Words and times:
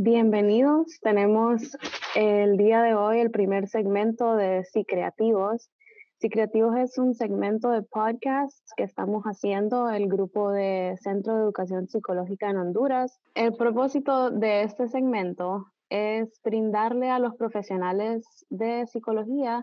Bienvenidos. 0.00 1.00
Tenemos 1.00 1.76
el 2.14 2.56
día 2.56 2.82
de 2.82 2.94
hoy 2.94 3.18
el 3.18 3.32
primer 3.32 3.66
segmento 3.66 4.36
de 4.36 4.62
Si 4.62 4.84
Creativos. 4.84 5.72
Si 6.20 6.30
Creativos 6.30 6.76
es 6.76 6.98
un 6.98 7.16
segmento 7.16 7.70
de 7.70 7.82
podcast 7.82 8.64
que 8.76 8.84
estamos 8.84 9.24
haciendo 9.24 9.90
el 9.90 10.06
grupo 10.06 10.52
de 10.52 10.96
Centro 11.00 11.34
de 11.34 11.42
Educación 11.42 11.88
Psicológica 11.88 12.48
en 12.48 12.58
Honduras. 12.58 13.18
El 13.34 13.56
propósito 13.56 14.30
de 14.30 14.62
este 14.62 14.86
segmento 14.86 15.66
es 15.90 16.28
brindarle 16.44 17.10
a 17.10 17.18
los 17.18 17.34
profesionales 17.34 18.46
de 18.50 18.86
psicología 18.86 19.62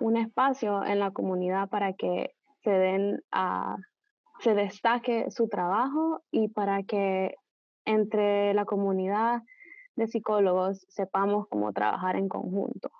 un 0.00 0.16
espacio 0.16 0.84
en 0.84 0.98
la 0.98 1.12
comunidad 1.12 1.68
para 1.68 1.92
que 1.92 2.32
se 2.64 2.70
den 2.72 3.20
se 4.40 4.54
destaque 4.54 5.30
su 5.30 5.48
trabajo 5.48 6.22
y 6.32 6.48
para 6.48 6.82
que 6.82 7.36
entre 7.84 8.52
la 8.54 8.64
comunidad 8.64 9.42
de 10.00 10.06
psicólogos 10.06 10.86
sepamos 10.88 11.46
cómo 11.48 11.72
trabajar 11.72 12.16
en 12.16 12.28
conjunto. 12.28 12.90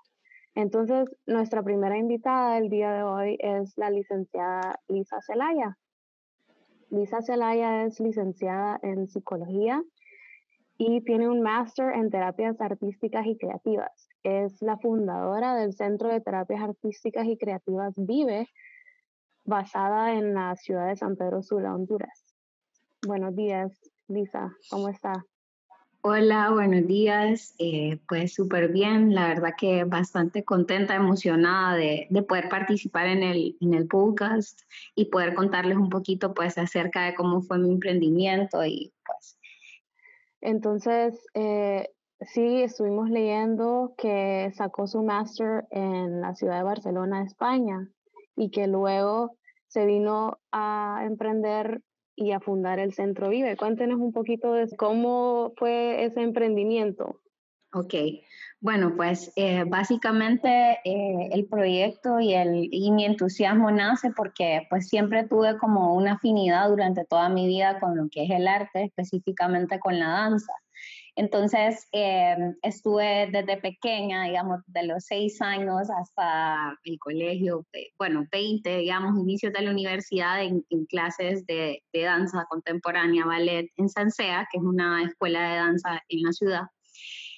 Entonces, 0.55 1.09
nuestra 1.27 1.63
primera 1.63 1.97
invitada 1.97 2.57
del 2.57 2.69
día 2.69 2.93
de 2.93 3.03
hoy 3.03 3.39
es 3.41 3.77
la 3.79 3.89
licenciada 3.89 4.79
Lisa 4.89 5.21
Celaya. 5.23 5.79
Lisa 6.91 7.23
Celaya 7.23 7.85
es 7.85 8.01
licenciada 8.01 8.79
en 8.83 9.09
psicología 9.09 9.83
y 10.77 11.01
tiene 11.03 11.29
un 11.29 11.41
máster 11.41 11.95
en 11.95 12.11
terapias 12.11 12.61
artísticas 12.61 13.27
y 13.27 13.39
creativas. 13.39 14.09
Es 14.23 14.61
la 14.61 14.77
fundadora 14.77 15.55
del 15.55 15.73
Centro 15.73 16.09
de 16.09 16.21
Terapias 16.21 16.63
Artísticas 16.63 17.27
y 17.27 17.39
Creativas 17.39 17.95
Vive, 17.97 18.49
basada 19.45 20.15
en 20.15 20.35
la 20.35 20.55
ciudad 20.57 20.89
de 20.89 20.97
San 20.97 21.17
Pedro 21.17 21.43
Sula, 21.43 21.75
Honduras. 21.75 22.37
Buenos 23.07 23.35
días, 23.35 23.73
Lisa, 24.09 24.53
¿cómo 24.69 24.91
está? 24.91 25.25
Hola, 26.03 26.51
buenos 26.51 26.87
días. 26.87 27.55
Eh, 27.59 27.99
pues 28.09 28.33
súper 28.33 28.73
bien, 28.73 29.15
la 29.15 29.29
verdad 29.29 29.51
que 29.59 29.85
bastante 29.85 30.45
contenta, 30.45 30.95
emocionada 30.95 31.77
de, 31.77 32.09
poder 32.27 32.49
participar 32.49 33.07
en 33.07 33.23
el, 33.23 33.59
en 33.61 33.75
el 33.75 33.87
podcast 33.87 34.63
y 34.95 35.11
poder 35.11 35.35
contarles 35.35 35.77
un 35.77 35.91
poquito 35.91 36.33
pues 36.33 36.57
acerca 36.57 37.05
de 37.05 37.15
cómo 37.15 37.43
fue 37.43 37.59
mi 37.59 37.71
emprendimiento 37.71 38.65
y 38.65 38.95
pues. 39.05 39.39
Entonces, 40.41 41.23
eh, 41.35 41.91
sí, 42.33 42.63
estuvimos 42.63 43.11
leyendo 43.11 43.93
que 43.99 44.51
sacó 44.55 44.87
su 44.87 45.03
máster 45.03 45.67
en 45.71 46.23
la 46.23 46.35
ciudad 46.35 46.57
de 46.57 46.63
Barcelona, 46.63 47.25
España, 47.25 47.91
y 48.37 48.51
que 48.51 48.69
luego 48.69 49.37
se 49.69 49.85
vino 49.85 50.41
a 50.51 51.03
emprender 51.05 51.83
y 52.21 52.33
a 52.33 52.41
fundar 52.41 52.79
el 52.79 52.93
Centro 52.93 53.29
Vive. 53.29 53.57
Cuéntenos 53.57 53.99
un 53.99 54.13
poquito 54.13 54.53
de 54.53 54.69
cómo 54.77 55.53
fue 55.57 56.05
ese 56.05 56.23
emprendimiento. 56.23 57.21
Ok, 57.73 57.95
bueno, 58.61 58.95
pues 58.97 59.33
eh, 59.37 59.65
básicamente 59.65 60.81
eh, 60.85 61.29
el 61.33 61.47
proyecto 61.47 62.19
y, 62.19 62.35
el, 62.35 62.69
y 62.71 62.91
mi 62.91 63.05
entusiasmo 63.05 63.71
nace 63.71 64.11
porque 64.11 64.67
pues 64.69 64.89
siempre 64.89 65.27
tuve 65.29 65.57
como 65.57 65.95
una 65.95 66.15
afinidad 66.15 66.69
durante 66.69 67.05
toda 67.05 67.29
mi 67.29 67.47
vida 67.47 67.79
con 67.79 67.97
lo 67.97 68.09
que 68.11 68.25
es 68.25 68.31
el 68.31 68.49
arte, 68.49 68.85
específicamente 68.85 69.79
con 69.79 69.99
la 69.99 70.09
danza. 70.09 70.53
Entonces, 71.17 71.89
em, 71.93 72.55
estuve 72.63 73.29
desde 73.33 73.57
pequeña, 73.59 74.25
digamos, 74.25 74.61
de 74.67 74.87
los 74.87 75.05
seis 75.05 75.41
años 75.43 75.89
hasta 75.91 76.79
el 76.85 76.99
colegio, 76.99 77.67
bueno, 77.99 78.25
20, 78.31 78.79
digamos, 78.79 79.19
inicios 79.19 79.53
de 79.53 79.63
la 79.63 79.71
universidad 79.71 80.43
en, 80.43 80.65
clases 80.89 81.45
de, 81.47 81.83
danza 81.93 82.47
contemporánea, 82.49 83.27
ballet 83.27 83.71
en 83.77 83.89
Sansea, 83.89 84.47
que 84.51 84.59
es 84.59 84.65
una 84.65 85.05
escuela 85.05 85.51
de 85.51 85.57
danza 85.57 86.03
en 86.09 86.23
la 86.23 86.33
ciudad. 86.33 86.63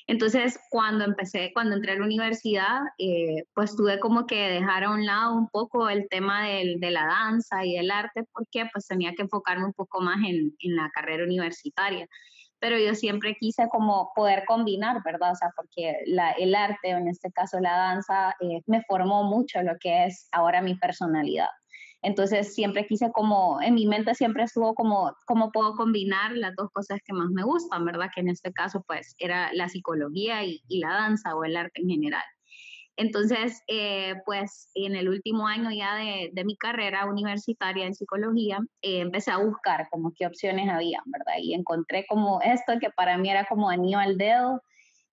Entonces, 0.09 0.59
cuando 0.71 1.05
empecé, 1.05 1.53
cuando 1.55 1.77
entré 1.77 1.93
a 1.93 1.97
la 1.97 2.05
universidad, 2.05 2.81
eh, 2.99 3.45
pues 3.55 3.77
tuve 3.77 4.01
como 4.01 4.27
que 4.27 4.37
dejar 4.49 4.85
a 4.85 4.91
un 4.91 5.07
lado 5.07 5.35
un 5.35 5.49
poco 5.49 5.89
el 5.89 6.09
tema 6.09 6.45
de 6.47 6.91
la 6.91 7.07
danza 7.07 7.65
y 7.65 7.77
del 7.77 7.91
arte, 7.91 8.25
porque 8.33 8.69
pues 8.73 8.87
tenía 8.87 9.15
que 9.15 9.23
enfocarme 9.23 9.67
un 9.67 9.73
poco 9.73 10.01
más 10.01 10.19
en, 10.19 10.55
en 10.59 10.77
la 10.77 10.91
carrera 10.91 11.25
universitaria 11.25 12.09
pero 12.63 12.79
yo 12.79 12.95
siempre 12.95 13.37
quise 13.41 13.69
como 13.69 14.13
poder 14.15 14.45
combinar, 14.47 15.03
¿verdad? 15.05 15.33
O 15.33 15.35
sea, 15.35 15.51
porque 15.57 15.97
el 16.39 16.55
arte, 16.55 16.91
en 16.91 17.09
este 17.09 17.33
caso 17.33 17.59
la 17.59 17.77
danza, 17.77 18.37
eh, 18.39 18.63
me 18.67 18.81
formó 18.83 19.25
mucho 19.25 19.61
lo 19.63 19.77
que 19.81 20.05
es 20.07 20.29
ahora 20.31 20.63
mi 20.63 20.77
personalidad. 20.77 21.49
Entonces 22.03 22.55
siempre 22.55 22.87
quise 22.87 23.11
como, 23.11 23.61
en 23.61 23.75
mi 23.75 23.89
mente 23.89 24.15
siempre 24.15 24.45
estuvo 24.45 24.77
como, 24.77 25.13
cómo 25.27 25.51
puedo 25.51 25.75
combinar 25.75 26.37
las 26.37 26.55
dos 26.55 26.71
cosas 26.73 27.01
que 27.05 27.13
más 27.13 27.31
me 27.31 27.43
gustan, 27.43 27.85
¿verdad? 27.85 28.11
Que 28.15 28.21
en 28.21 28.29
este 28.29 28.53
caso 28.53 28.85
pues 28.87 29.17
era 29.19 29.53
la 29.55 29.69
psicología 29.69 30.45
y 30.45 30.63
la 30.69 30.93
danza 30.93 31.35
o 31.35 31.43
el 31.43 31.57
arte 31.57 31.83
en 31.83 31.89
general. 31.89 32.23
Entonces, 33.03 33.61
eh, 33.67 34.15
pues 34.25 34.71
en 34.77 34.95
el 34.95 35.09
último 35.09 35.49
año 35.49 35.71
ya 35.73 35.97
de, 35.97 36.45
mi 36.45 36.57
carrera 36.57 37.05
universitaria 37.07 37.85
en 37.85 37.95
psicología, 37.95 38.61
eh, 38.81 39.01
empecé 39.01 39.33
a 39.33 39.39
buscar 39.39 39.89
como 39.91 40.13
qué 40.17 40.25
opciones 40.25 40.71
había, 40.71 41.03
¿verdad? 41.07 41.35
Y 41.41 41.55
encontré 41.55 42.07
como 42.09 42.41
esto 42.43 42.75
que 42.81 42.91
para 42.91 43.19
mí 43.19 43.29
era 43.29 43.45
como 43.47 43.69
anillo 43.69 43.99
al 43.99 44.19
dedo, 44.19 44.63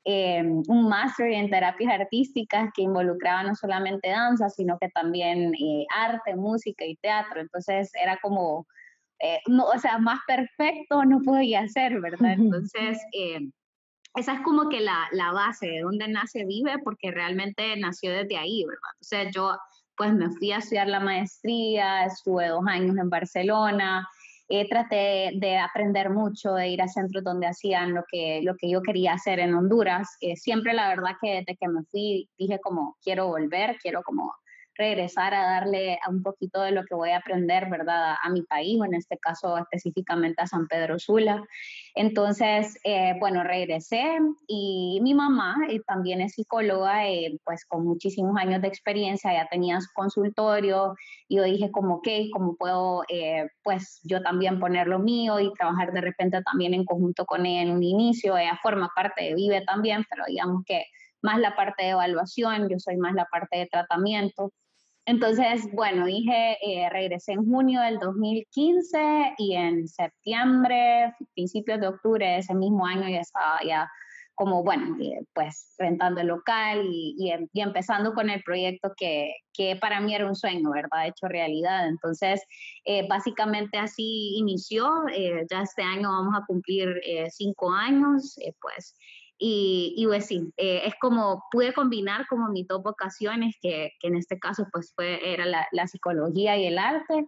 eh, 0.05 0.43
un 0.43 0.87
máster 0.87 1.31
en 1.31 1.49
terapias 1.49 1.99
artísticas 1.99 2.69
que 2.75 2.83
involucraba 2.83 3.41
no 3.41 3.55
solamente 3.55 4.09
danza, 4.09 4.49
sino 4.49 4.77
que 4.79 4.89
también 4.89 5.51
arte, 5.95 6.35
música 6.35 6.85
y 6.85 6.95
teatro. 6.97 7.41
Entonces 7.41 7.89
era 7.99 8.19
como, 8.21 8.67
no, 9.47 9.65
o 9.65 9.79
sea, 9.79 9.97
más 9.97 10.19
perfecto 10.27 11.05
no 11.05 11.21
podía 11.23 11.67
ser, 11.67 11.99
¿verdad? 11.99 12.33
Entonces 12.33 12.99
esa 14.19 14.33
es 14.33 14.41
como 14.41 14.69
que 14.69 14.81
la, 14.81 15.07
la, 15.11 15.31
base 15.31 15.67
de 15.67 15.81
donde 15.81 16.07
nace 16.07 16.45
Vive, 16.45 16.77
porque 16.83 17.11
realmente 17.11 17.75
nació 17.77 18.11
desde 18.11 18.37
ahí, 18.37 18.65
¿verdad? 18.65 18.91
O 18.99 19.03
sea, 19.03 19.31
yo 19.31 19.57
pues 19.95 20.13
me 20.13 20.29
fui 20.29 20.51
a 20.51 20.57
estudiar 20.57 20.87
la 20.87 20.99
maestría, 20.99 22.05
estuve 22.05 22.47
dos 22.47 22.63
años 22.67 22.97
en 22.97 23.09
Barcelona, 23.09 24.07
eh, 24.47 24.67
traté 24.67 25.31
de 25.35 25.57
aprender 25.57 26.09
mucho, 26.09 26.53
de 26.53 26.69
ir 26.69 26.81
a 26.81 26.87
centros 26.87 27.23
donde 27.23 27.47
hacían 27.47 27.93
lo 27.93 28.03
que, 28.09 28.41
lo 28.43 28.55
que 28.55 28.69
yo 28.69 28.81
quería 28.81 29.13
hacer 29.13 29.39
en 29.39 29.53
Honduras. 29.53 30.17
Siempre 30.35 30.73
la 30.73 30.87
verdad 30.87 31.17
que 31.21 31.35
desde 31.39 31.57
que 31.57 31.67
me 31.67 31.83
fui 31.91 32.29
dije 32.37 32.59
como 32.61 32.97
quiero 33.03 33.27
volver, 33.27 33.77
quiero 33.81 34.01
como 34.03 34.33
regresar 34.79 35.33
a 35.33 35.43
darle 35.43 35.99
un 36.09 36.23
poquito 36.23 36.61
de 36.61 36.71
lo 36.71 36.85
que 36.85 36.95
voy 36.95 37.09
a 37.11 37.17
aprender, 37.17 37.69
¿verdad? 37.69 38.15
A, 38.23 38.29
mi 38.29 38.43
país, 38.43 38.79
o 38.79 38.85
en 38.85 38.95
este 38.95 39.17
caso 39.17 39.57
específicamente 39.57 40.41
a 40.41 40.47
San 40.47 40.67
Pedro 40.67 40.97
Sula. 40.97 41.43
Entonces, 41.95 42.79
eh, 42.85 43.15
bueno, 43.19 43.43
regresé 43.43 44.19
y 44.47 44.99
mi 45.03 45.13
mamá 45.13 45.57
eh, 45.69 45.81
también 45.85 46.21
es 46.21 46.33
psicóloga, 46.33 47.07
eh, 47.09 47.37
pues 47.43 47.65
con 47.65 47.85
muchísimos 47.85 48.37
años 48.37 48.61
de 48.61 48.69
experiencia, 48.69 49.33
ya 49.33 49.47
tenía 49.49 49.81
su 49.81 49.89
consultorio 49.93 50.95
y 51.27 51.37
yo 51.37 51.43
dije 51.43 51.71
como, 51.71 51.95
ok, 51.95 52.07
¿cómo 52.31 52.55
puedo, 52.55 53.03
pues 53.63 53.99
yo 54.03 54.21
también 54.21 54.59
poner 54.59 54.87
lo 54.87 54.99
mío 54.99 55.39
y 55.39 55.53
trabajar 55.53 55.91
de 55.91 56.01
repente 56.01 56.41
también 56.41 56.73
en 56.73 56.85
conjunto 56.85 57.25
con 57.25 57.45
ella 57.45 57.63
en 57.63 57.71
un 57.71 57.83
inicio? 57.83 58.37
Ella 58.37 58.57
forma 58.61 58.89
parte 58.95 59.25
de 59.25 59.35
Vive 59.35 59.61
también, 59.65 60.05
pero 60.09 60.23
digamos 60.25 60.63
que 60.65 60.85
más 61.21 61.39
la 61.39 61.55
parte 61.55 61.83
de 61.83 61.89
evaluación, 61.89 62.69
yo 62.69 62.79
soy 62.79 62.97
más 62.97 63.13
la 63.13 63.25
parte 63.25 63.57
de 63.57 63.67
tratamiento. 63.67 64.53
Entonces, 65.09 65.67
bueno, 65.73 66.05
dije, 66.05 66.55
eh, 66.61 66.87
regresé 66.91 67.31
en 67.31 67.43
junio 67.43 67.81
del 67.81 67.97
2015 67.97 69.33
y 69.39 69.55
en 69.55 69.87
septiembre, 69.87 71.15
principios 71.33 71.79
de 71.79 71.87
octubre 71.87 72.23
de 72.23 72.37
ese 72.37 72.53
mismo 72.53 72.85
año 72.85 73.09
ya 73.09 73.21
estaba 73.21 73.57
ya 73.65 73.89
como, 74.35 74.63
bueno, 74.63 74.95
eh, 75.01 75.25
pues 75.33 75.73
rentando 75.79 76.21
el 76.21 76.27
local 76.27 76.85
y, 76.85 77.31
em, 77.31 77.47
y, 77.51 77.61
empezando 77.61 78.13
con 78.13 78.29
el 78.29 78.43
proyecto 78.43 78.93
que, 78.95 79.33
que, 79.51 79.75
para 79.77 79.99
mí 79.99 80.13
era 80.13 80.27
un 80.27 80.35
sueño, 80.35 80.69
¿verdad? 80.69 81.07
Hecho 81.07 81.27
realidad. 81.27 81.87
Entonces, 81.87 82.43
eh, 82.85 83.07
básicamente 83.09 83.79
así 83.79 84.37
inició. 84.37 84.91
ya 85.49 85.63
este 85.63 85.81
año 85.81 86.09
vamos 86.11 86.35
a 86.37 86.45
cumplir 86.45 87.01
cinco 87.31 87.71
años, 87.71 88.35
pues 88.61 88.95
y, 89.41 89.93
y 89.95 90.05
pues 90.05 90.25
sí, 90.25 90.53
eh, 90.57 90.81
es 90.85 90.95
como 90.99 91.45
pude 91.49 91.73
combinar 91.73 92.27
como 92.27 92.49
mis 92.49 92.67
dos 92.67 92.83
vocaciones, 92.83 93.55
que, 93.61 93.93
que 94.01 94.09
en 94.09 94.17
este 94.17 94.37
caso 94.37 94.67
pues 94.71 94.91
fue, 94.93 95.31
era 95.33 95.45
la, 95.45 95.65
la 95.71 95.87
psicología 95.87 96.57
y 96.57 96.65
el 96.65 96.77
arte. 96.77 97.25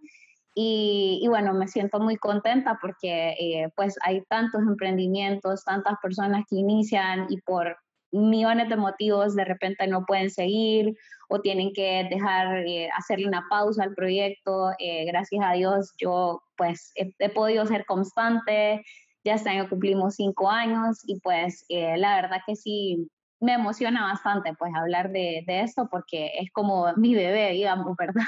Y, 0.53 1.21
y, 1.23 1.27
bueno, 1.29 1.53
me 1.53 1.69
siento 1.69 2.01
muy 2.01 2.17
contenta 2.17 2.77
porque 2.81 3.37
eh, 3.39 3.69
pues 3.77 3.95
hay 4.01 4.21
tantos 4.27 4.61
emprendimientos, 4.63 5.63
tantas 5.63 5.95
personas 6.01 6.43
que 6.49 6.57
inician 6.57 7.27
y 7.29 7.39
por 7.39 7.77
millones 8.11 8.67
de 8.67 8.75
motivos 8.75 9.33
de 9.33 9.45
repente 9.45 9.87
no 9.87 10.05
pueden 10.05 10.29
seguir 10.29 10.93
o 11.29 11.39
tienen 11.39 11.71
que 11.71 12.05
dejar, 12.11 12.67
eh, 12.67 12.89
hacerle 12.97 13.27
una 13.27 13.45
pausa 13.49 13.83
al 13.83 13.93
proyecto. 13.95 14.71
gracias 15.07 15.41
a 15.45 15.53
Dios 15.53 15.93
yo 15.97 16.41
pues 16.57 16.91
he, 16.95 17.13
he 17.19 17.29
podido 17.29 17.65
ser 17.65 17.85
constante, 17.85 18.83
ya 19.23 19.35
este 19.35 19.49
año 19.49 19.69
cumplimos 19.69 20.15
cinco 20.15 20.49
años 20.49 21.01
y 21.05 21.19
pues 21.19 21.65
eh, 21.69 21.97
la 21.97 22.15
verdad 22.15 22.41
que 22.45 22.55
sí 22.55 23.09
me 23.39 23.53
emociona 23.53 24.03
bastante 24.03 24.53
pues 24.53 24.71
hablar 24.75 25.11
de, 25.11 25.43
de, 25.47 25.61
esto 25.61 25.87
porque 25.89 26.31
es 26.39 26.51
como 26.51 26.93
mi 26.95 27.15
bebé, 27.15 27.51
digamos, 27.51 27.95
¿verdad? 27.99 28.25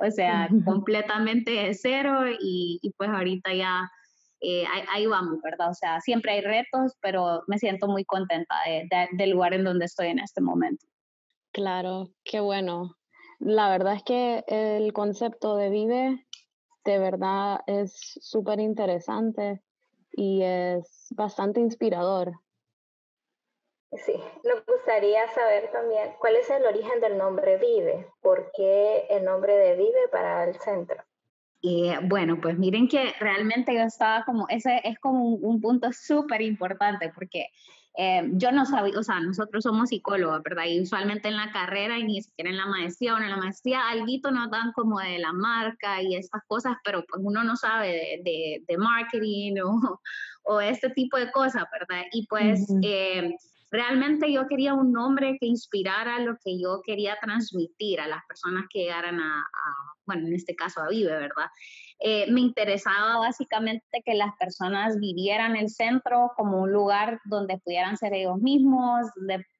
O 0.00 0.10
sea, 0.10 0.48
completamente 0.64 1.52
de 1.52 1.74
cero 1.74 2.28
y, 2.28 2.80
y, 2.82 2.90
pues 2.96 3.08
ahorita 3.10 3.54
ya 3.54 3.88
eh, 4.40 4.64
ahí, 4.92 5.06
vamos, 5.06 5.40
¿verdad? 5.42 5.70
O 5.70 5.74
sea, 5.74 6.00
siempre 6.00 6.32
hay 6.32 6.40
retos, 6.40 6.94
pero 7.00 7.42
me 7.46 7.58
siento 7.58 7.88
muy 7.88 8.04
contenta 8.04 8.54
del 9.12 9.30
lugar 9.30 9.54
en 9.54 9.64
donde 9.64 9.86
estoy 9.86 10.08
en 10.08 10.18
este 10.18 10.40
momento. 10.40 10.84
Claro, 11.52 12.10
qué 12.24 12.40
bueno. 12.40 12.96
La 13.38 13.70
verdad 13.70 13.94
es 13.94 14.02
que 14.02 14.44
el 14.48 14.92
concepto 14.92 15.56
de 15.56 15.70
Vive 15.70 16.26
de 16.84 16.98
verdad 16.98 17.60
es 17.66 18.18
súper 18.20 18.60
interesante 18.60 19.62
y 20.16 20.42
es 20.42 21.08
bastante 21.10 21.60
inspirador. 21.60 22.32
Sí, 23.92 24.14
nos 24.44 24.64
gustaría 24.66 25.28
saber 25.28 25.70
también 25.70 26.14
cuál 26.18 26.36
es 26.36 26.50
el 26.50 26.64
origen 26.64 27.00
del 27.00 27.16
nombre 27.16 27.58
Vive, 27.58 28.08
por 28.20 28.50
qué 28.52 29.06
el 29.10 29.24
nombre 29.24 29.56
de 29.56 29.76
Vive 29.76 30.08
para 30.10 30.44
el 30.44 30.58
centro. 30.58 31.02
Y 31.60 31.90
bueno, 32.04 32.38
pues 32.40 32.58
miren 32.58 32.88
que 32.88 33.12
realmente 33.20 33.74
yo 33.74 33.82
estaba 33.82 34.24
como, 34.24 34.46
ese 34.48 34.80
es 34.84 34.98
como 34.98 35.24
un, 35.28 35.60
punto 35.60 35.92
súper 35.92 36.42
importante 36.42 37.10
porque 37.14 37.48
eh, 37.98 38.28
yo 38.32 38.52
no 38.52 38.66
sabía, 38.66 38.98
o 38.98 39.02
sea, 39.02 39.20
nosotros 39.20 39.62
somos 39.64 39.88
psicólogos, 39.88 40.42
¿verdad? 40.42 40.64
Y 40.66 40.82
usualmente 40.82 41.28
en 41.28 41.36
la 41.36 41.50
carrera 41.50 41.98
y 41.98 42.04
ni 42.04 42.22
siquiera 42.22 42.50
en 42.50 42.58
la 42.58 42.66
maestría 42.66 43.14
o 43.14 43.18
en 43.18 43.30
la 43.30 43.36
maestría, 43.36 43.88
algo 43.88 44.06
nos 44.30 44.50
dan 44.50 44.72
como 44.72 44.98
de 45.00 45.18
la 45.18 45.32
marca 45.32 46.02
y 46.02 46.14
estas 46.14 46.42
cosas, 46.46 46.76
pero 46.84 47.04
pues 47.06 47.22
uno 47.24 47.42
no 47.42 47.56
sabe 47.56 48.20
de, 48.22 48.62
de, 48.66 48.78
marketing 48.78 49.56
o, 49.64 50.00
o, 50.44 50.60
este 50.60 50.90
tipo 50.90 51.16
de 51.16 51.30
cosas, 51.32 51.64
¿verdad? 51.72 52.04
Y 52.12 52.26
pues 52.26 52.66
realmente 53.76 54.32
yo 54.32 54.46
quería 54.48 54.72
un 54.72 54.90
nombre 54.90 55.36
que 55.38 55.46
inspirara 55.46 56.18
lo 56.20 56.36
que 56.42 56.58
yo 56.58 56.80
quería 56.82 57.16
transmitir 57.20 58.00
a 58.00 58.08
las 58.08 58.24
personas 58.26 58.64
que 58.70 58.80
llegaran 58.80 59.20
a, 59.20 59.44
bueno, 60.06 60.26
en 60.26 60.34
este 60.34 60.56
caso 60.56 60.80
a 60.80 60.88
Vive, 60.88 61.12
¿verdad? 61.12 61.50
Eh, 61.98 62.30
me 62.32 62.40
interesaba 62.40 63.18
básicamente 63.18 64.02
que 64.02 64.14
las 64.14 64.34
personas 64.38 64.98
vivieran 64.98 65.56
el 65.56 65.68
centro 65.68 66.32
como 66.36 66.62
un 66.62 66.72
lugar 66.72 67.20
donde 67.26 67.58
pudieran 67.58 67.98
ser 67.98 68.14
ellos 68.14 68.38
mismos, 68.38 69.06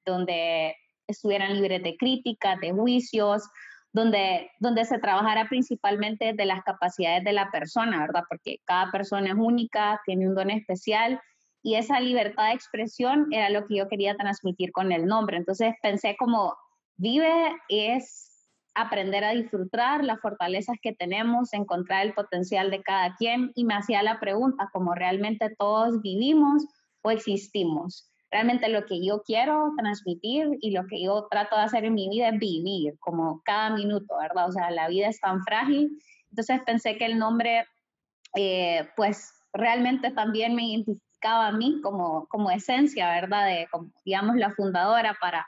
donde 0.03 0.75
estuvieran 1.07 1.53
libres 1.53 1.83
de 1.83 1.95
críticas, 1.95 2.59
de 2.59 2.71
juicios, 2.71 3.43
donde, 3.93 4.49
donde 4.59 4.83
se 4.85 4.97
trabajara 4.97 5.47
principalmente 5.47 6.33
de 6.33 6.45
las 6.45 6.63
capacidades 6.63 7.23
de 7.23 7.33
la 7.33 7.51
persona, 7.51 7.99
¿verdad? 7.99 8.23
Porque 8.27 8.57
cada 8.65 8.91
persona 8.91 9.29
es 9.29 9.35
única, 9.37 10.01
tiene 10.05 10.27
un 10.27 10.33
don 10.33 10.49
especial 10.49 11.21
y 11.63 11.75
esa 11.75 11.99
libertad 11.99 12.47
de 12.47 12.53
expresión 12.53 13.27
era 13.31 13.49
lo 13.49 13.65
que 13.65 13.77
yo 13.77 13.87
quería 13.87 14.15
transmitir 14.15 14.71
con 14.71 14.91
el 14.91 15.05
nombre. 15.05 15.37
Entonces 15.37 15.73
pensé 15.81 16.15
como, 16.17 16.55
vive 16.97 17.55
es 17.69 18.27
aprender 18.77 19.23
a 19.23 19.31
disfrutar 19.31 20.03
las 20.03 20.21
fortalezas 20.21 20.77
que 20.81 20.93
tenemos, 20.93 21.53
encontrar 21.53 22.05
el 22.05 22.13
potencial 22.13 22.69
de 22.69 22.83
cada 22.83 23.15
quien 23.15 23.51
y 23.55 23.65
me 23.65 23.73
hacía 23.73 24.03
la 24.03 24.19
pregunta, 24.19 24.69
como 24.71 24.93
realmente 24.93 25.53
todos 25.57 26.01
vivimos 26.01 26.63
o 27.01 27.09
existimos. 27.09 28.07
Realmente 28.29 28.69
lo 28.69 28.85
que 28.85 29.03
yo 29.03 29.23
quiero 29.23 29.71
transmitir 29.77 30.49
y 30.61 30.71
lo 30.71 30.85
que 30.85 31.01
yo 31.01 31.27
trato 31.31 31.55
de 31.55 31.63
hacer 31.63 31.85
en 31.85 31.95
mi 31.95 32.07
vida 32.09 32.29
es 32.29 32.39
vivir, 32.39 32.93
como 32.99 33.41
cada 33.45 33.71
minuto, 33.71 34.15
¿verdad? 34.21 34.49
O 34.49 34.51
sea, 34.51 34.69
la 34.69 34.87
vida 34.89 35.07
es 35.07 35.19
tan 35.19 35.41
frágil. 35.43 35.97
Entonces 36.29 36.61
pensé 36.65 36.97
que 36.97 37.05
el 37.05 37.17
nombre, 37.17 37.65
eh, 38.35 38.87
pues 38.95 39.33
realmente 39.53 40.11
también 40.11 40.53
me 40.55 40.63
identifica 41.17 41.47
a 41.47 41.51
mí 41.51 41.81
como, 41.81 42.27
como 42.27 42.51
esencia, 42.51 43.09
¿verdad? 43.09 43.47
De, 43.47 43.67
como, 43.71 43.89
digamos, 44.05 44.35
la 44.35 44.51
fundadora 44.51 45.15
para 45.19 45.45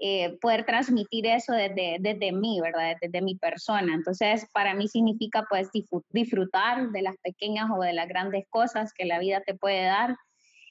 eh, 0.00 0.38
poder 0.40 0.64
transmitir 0.64 1.26
eso 1.26 1.52
desde, 1.52 1.96
desde 2.00 2.32
mí, 2.32 2.60
¿verdad? 2.60 2.96
Desde, 3.00 3.20
mi 3.20 3.34
persona. 3.36 3.94
Entonces, 3.94 4.46
para 4.52 4.74
mí 4.74 4.88
significa 4.88 5.44
pues 5.48 5.68
disfrutar 6.10 6.90
de 6.90 7.02
las 7.02 7.16
pequeñas 7.22 7.68
o 7.74 7.80
de 7.80 7.92
las 7.92 8.08
grandes 8.08 8.44
cosas 8.48 8.92
que 8.92 9.06
la 9.06 9.18
vida 9.18 9.42
te 9.44 9.54
puede 9.54 9.84
dar. 9.84 10.16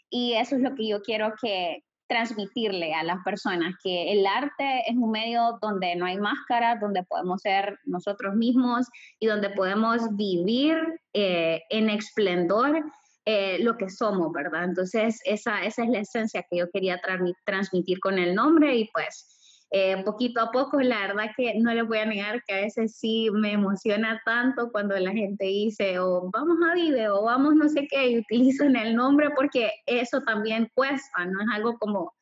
Y 0.09 0.33
eso 0.33 0.55
es 0.55 0.61
lo 0.61 0.73
que 0.75 0.88
yo 0.88 1.01
quiero 1.01 1.33
que 1.41 1.83
transmitirle 2.07 2.94
a 2.94 3.03
las 3.03 3.21
personas, 3.25 3.75
que 3.83 4.13
el 4.13 4.25
arte 4.25 4.83
es 4.88 4.95
un 4.95 5.11
medio 5.11 5.59
donde 5.61 5.94
no 5.97 6.05
hay 6.05 6.17
máscara, 6.17 6.77
donde 6.77 7.03
podemos 7.03 7.41
ser 7.41 7.77
nosotros 7.83 8.33
mismos 8.33 8.88
y 9.19 9.27
donde 9.27 9.49
podemos 9.49 10.15
vivir 10.15 10.77
eh, 11.11 11.63
en 11.69 11.89
esplendor 11.89 12.81
eh, 13.29 13.59
lo 13.59 13.75
que 13.75 13.89
somos, 13.89 14.31
¿verdad? 14.31 14.63
Entonces, 14.63 15.19
esa, 15.25 15.62
esa 15.65 15.83
es 15.83 15.89
la 15.89 16.00
esencia 16.00 16.45
que 16.50 16.59
yo 16.59 16.71
quería 16.71 17.01
transmitir 17.45 18.00
con 18.00 18.19
el 18.19 18.33
nombre 18.33 18.74
y 18.77 18.89
pues 18.94 19.65
eh, 19.69 20.01
poquito 20.06 20.39
a 20.39 20.50
poco, 20.50 20.79
la 20.79 21.07
verdad 21.07 21.31
que 21.35 21.56
no 21.59 21.74
les 21.74 21.85
voy 21.85 21.97
a 21.97 22.06
negar 22.06 22.41
que 22.47 22.53
a 22.53 22.62
veces 22.62 22.95
sí 22.95 23.27
me 23.33 23.51
emociona 23.51 24.21
tanto 24.24 24.71
cuando 24.71 24.97
la 24.97 25.12
gente 25.12 25.44
dice, 25.44 26.00
o 26.00 26.29
vamos 26.31 26.57
a 26.71 26.74
Vive, 26.74 27.09
o 27.09 27.24
vamos 27.24 27.56
no 27.56 27.68
sé 27.68 27.85
qué, 27.91 28.12
y 28.12 28.19
utilizan 28.19 28.77
el 28.77 28.95
nombre 28.95 29.30
porque 29.35 29.73
eso 29.85 30.21
también 30.21 30.71
cuesta, 30.73 31.25
¿no? 31.25 31.41
Es 31.41 31.47
algo 31.53 31.77
como, 31.80 32.13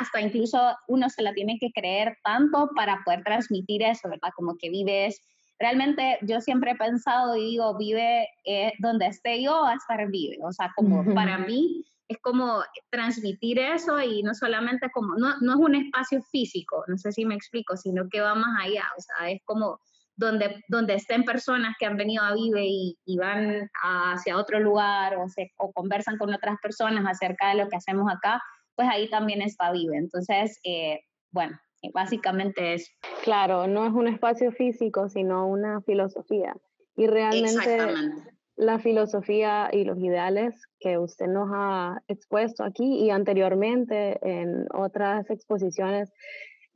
hasta 0.00 0.20
incluso 0.20 0.58
uno 0.88 1.08
se 1.08 1.22
la 1.22 1.32
tiene 1.34 1.56
que 1.60 1.70
creer 1.70 2.18
tanto 2.24 2.68
para 2.74 3.00
poder 3.04 3.22
transmitir 3.22 3.84
eso, 3.84 4.08
¿verdad? 4.08 4.30
Como 4.34 4.56
que 4.56 4.70
vives 4.70 5.20
realmente 5.62 6.18
yo 6.22 6.40
siempre 6.40 6.72
he 6.72 6.76
pensado 6.76 7.36
y 7.36 7.52
digo, 7.52 7.76
vive 7.78 8.28
eh, 8.44 8.72
donde 8.80 9.06
esté 9.06 9.40
yo, 9.40 9.52
va 9.62 9.70
a 9.70 9.76
estar 9.76 10.10
vive. 10.10 10.38
O 10.42 10.52
sea, 10.52 10.72
como 10.74 11.04
para 11.14 11.38
mí 11.38 11.84
es 12.08 12.18
como 12.20 12.62
transmitir 12.90 13.60
eso 13.60 14.00
y 14.00 14.24
no 14.24 14.34
solamente 14.34 14.90
como, 14.90 15.14
no, 15.14 15.38
no 15.40 15.52
es 15.52 15.58
un 15.58 15.76
espacio 15.76 16.20
físico, 16.22 16.84
no 16.88 16.98
sé 16.98 17.12
si 17.12 17.24
me 17.24 17.36
explico, 17.36 17.76
sino 17.76 18.08
que 18.10 18.20
va 18.20 18.34
más 18.34 18.60
allá. 18.60 18.84
O 18.98 19.00
sea, 19.00 19.30
es 19.30 19.40
como 19.44 19.78
donde, 20.16 20.62
donde 20.66 20.94
estén 20.94 21.22
personas 21.22 21.76
que 21.78 21.86
han 21.86 21.96
venido 21.96 22.24
a 22.24 22.34
Vive 22.34 22.66
y, 22.66 22.98
y 23.06 23.16
van 23.16 23.70
hacia 23.82 24.36
otro 24.36 24.58
lugar 24.58 25.16
o, 25.16 25.28
se, 25.28 25.52
o 25.58 25.72
conversan 25.72 26.18
con 26.18 26.34
otras 26.34 26.56
personas 26.60 27.04
acerca 27.06 27.50
de 27.50 27.62
lo 27.62 27.68
que 27.68 27.76
hacemos 27.76 28.12
acá, 28.12 28.42
pues 28.74 28.88
ahí 28.90 29.08
también 29.08 29.42
está 29.42 29.70
Vive. 29.70 29.96
Entonces, 29.96 30.58
eh, 30.64 31.00
bueno, 31.30 31.56
básicamente 31.90 32.74
es. 32.74 32.90
Claro, 33.22 33.66
no 33.66 33.86
es 33.86 33.92
un 33.92 34.08
espacio 34.08 34.52
físico, 34.52 35.08
sino 35.08 35.46
una 35.46 35.80
filosofía. 35.82 36.54
Y 36.96 37.06
realmente 37.06 37.78
la 38.56 38.78
filosofía 38.78 39.70
y 39.72 39.84
los 39.84 39.98
ideales 39.98 40.54
que 40.78 40.98
usted 40.98 41.26
nos 41.26 41.48
ha 41.52 42.02
expuesto 42.08 42.64
aquí 42.64 43.04
y 43.04 43.10
anteriormente 43.10 44.18
en 44.22 44.66
otras 44.74 45.28
exposiciones 45.30 46.12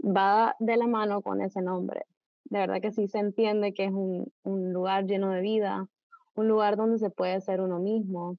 va 0.02 0.56
de 0.58 0.76
la 0.76 0.86
mano 0.86 1.22
con 1.22 1.42
ese 1.42 1.60
nombre. 1.60 2.02
De 2.44 2.60
verdad 2.60 2.80
que 2.80 2.92
sí 2.92 3.08
se 3.08 3.18
entiende 3.18 3.74
que 3.74 3.84
es 3.84 3.92
un, 3.92 4.32
un 4.42 4.72
lugar 4.72 5.04
lleno 5.04 5.30
de 5.30 5.40
vida, 5.40 5.86
un 6.34 6.48
lugar 6.48 6.76
donde 6.76 6.98
se 6.98 7.10
puede 7.10 7.40
ser 7.40 7.60
uno 7.60 7.78
mismo 7.78 8.38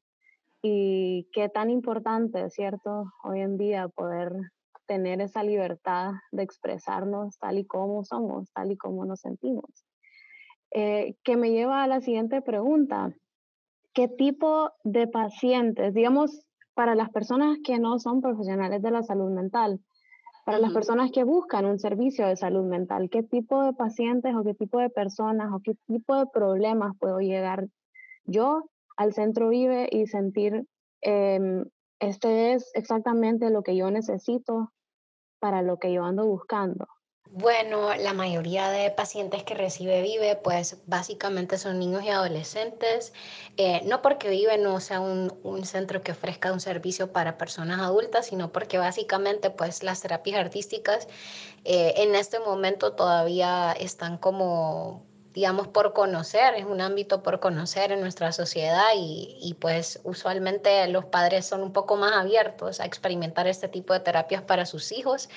y 0.61 1.29
qué 1.33 1.49
tan 1.49 1.69
importante, 1.69 2.49
¿cierto? 2.49 3.05
Hoy 3.23 3.41
en 3.41 3.57
día 3.57 3.87
poder 3.87 4.31
tener 4.87 5.21
esa 5.21 5.43
libertad 5.43 6.13
de 6.31 6.43
expresarnos 6.43 7.37
tal 7.37 7.59
y 7.59 7.65
como 7.65 8.03
somos, 8.03 8.51
tal 8.53 8.71
y 8.71 8.77
como 8.77 9.05
nos 9.05 9.19
sentimos. 9.19 9.85
Eh, 10.71 11.15
que 11.23 11.37
me 11.37 11.51
lleva 11.51 11.83
a 11.83 11.87
la 11.87 12.01
siguiente 12.01 12.41
pregunta. 12.41 13.13
¿Qué 13.93 14.07
tipo 14.07 14.71
de 14.83 15.07
pacientes, 15.07 15.93
digamos, 15.93 16.45
para 16.73 16.93
las 16.95 17.09
personas 17.09 17.57
que 17.63 17.79
no 17.79 17.99
son 17.99 18.21
profesionales 18.21 18.81
de 18.81 18.91
la 18.91 19.03
salud 19.03 19.31
mental, 19.31 19.79
para 20.45 20.59
las 20.59 20.71
personas 20.71 21.11
que 21.11 21.23
buscan 21.23 21.65
un 21.65 21.79
servicio 21.79 22.25
de 22.25 22.37
salud 22.37 22.63
mental, 22.63 23.09
qué 23.09 23.21
tipo 23.23 23.63
de 23.63 23.73
pacientes 23.73 24.33
o 24.33 24.43
qué 24.43 24.53
tipo 24.53 24.79
de 24.79 24.89
personas 24.89 25.51
o 25.51 25.59
qué 25.61 25.73
tipo 25.87 26.15
de 26.15 26.27
problemas 26.27 26.95
puedo 26.99 27.19
llegar 27.19 27.67
yo 28.23 28.69
al 28.95 29.13
centro 29.13 29.49
Vive 29.49 29.89
y 29.91 30.07
sentir, 30.07 30.65
em, 31.01 31.65
este 31.99 32.53
es 32.53 32.71
exactamente 32.75 33.49
lo 33.49 33.63
que 33.63 33.75
yo 33.75 33.91
necesito 33.91 34.71
para 35.39 35.61
lo 35.61 35.77
que 35.77 35.93
yo 35.93 36.03
ando 36.03 36.25
buscando? 36.25 36.87
Bueno, 37.31 37.93
la 37.95 38.13
mayoría 38.13 38.69
de 38.69 38.89
pacientes 38.89 39.43
que 39.43 39.53
recibe 39.53 40.01
Vive, 40.01 40.37
pues 40.37 40.77
básicamente 40.85 41.57
son 41.57 41.77
niños 41.77 42.03
y 42.03 42.09
adolescentes, 42.09 43.13
eh, 43.57 43.81
no 43.85 44.01
porque 44.01 44.29
Vive 44.29 44.57
no 44.57 44.79
sea 44.79 45.01
un, 45.01 45.37
un, 45.43 45.65
centro 45.65 46.01
que 46.01 46.13
ofrezca 46.13 46.53
un 46.53 46.59
servicio 46.61 47.11
para 47.11 47.37
personas 47.37 47.81
adultas, 47.81 48.27
sino 48.27 48.51
porque 48.51 48.77
básicamente 48.77 49.49
pues 49.49 49.83
las 49.83 50.01
terapias 50.01 50.39
artísticas 50.39 51.07
eh, 51.65 51.93
en 51.97 52.15
este 52.15 52.39
momento 52.39 52.93
todavía 52.93 53.73
están 53.73 54.17
como 54.17 55.06
digamos, 55.37 55.67
por 55.67 55.93
conocer, 55.93 56.55
es 56.55 56.65
un 56.65 56.81
ámbito 56.81 57.21
por 57.21 57.39
conocer 57.39 57.91
en 57.91 58.01
nuestra 58.01 58.31
sociedad 58.31 58.87
y, 58.95 59.37
y, 59.39 59.53
pues 59.53 59.99
usualmente 60.03 60.87
los 60.87 61.05
padres 61.05 61.45
son 61.45 61.61
un 61.61 61.73
poco 61.73 61.95
más 61.95 62.13
abiertos 62.13 62.79
a 62.79 62.85
experimentar 62.85 63.45
este 63.45 63.67
tipo 63.67 63.93
de 63.93 63.99
terapias 63.99 64.41
para 64.41 64.65
sus 64.65 64.91
hijos, 64.91 65.29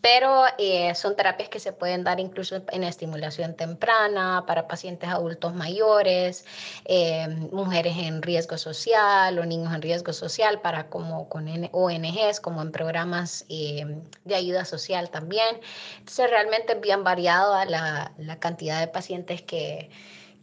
pero 0.00 0.44
eh, 0.58 0.94
son 0.94 1.16
terapias 1.16 1.48
que 1.48 1.58
se 1.58 1.72
pueden 1.72 2.04
dar 2.04 2.20
incluso 2.20 2.62
en 2.70 2.84
estimulación 2.84 3.54
temprana 3.54 4.44
para 4.46 4.68
pacientes 4.68 5.10
adultos 5.10 5.54
mayores, 5.54 6.44
eh, 6.84 7.26
mujeres 7.50 7.96
en 7.98 8.22
riesgo 8.22 8.58
social 8.58 9.36
o 9.40 9.44
niños 9.44 9.74
en 9.74 9.82
riesgo 9.82 10.12
social 10.12 10.60
para 10.60 10.88
como 10.88 11.28
con 11.28 11.48
ONGs, 11.72 12.38
como 12.40 12.62
en 12.62 12.70
programas 12.70 13.44
eh, 13.48 14.02
de 14.24 14.34
ayuda 14.36 14.64
social 14.64 15.10
también. 15.10 15.60
Entonces 15.98 16.30
realmente 16.30 16.74
es 16.74 16.80
bien 16.80 17.02
variado 17.02 17.64
la, 17.64 18.12
la 18.18 18.38
cantidad 18.38 18.78
de 18.78 18.86
pacientes 18.86 19.42
que, 19.48 19.90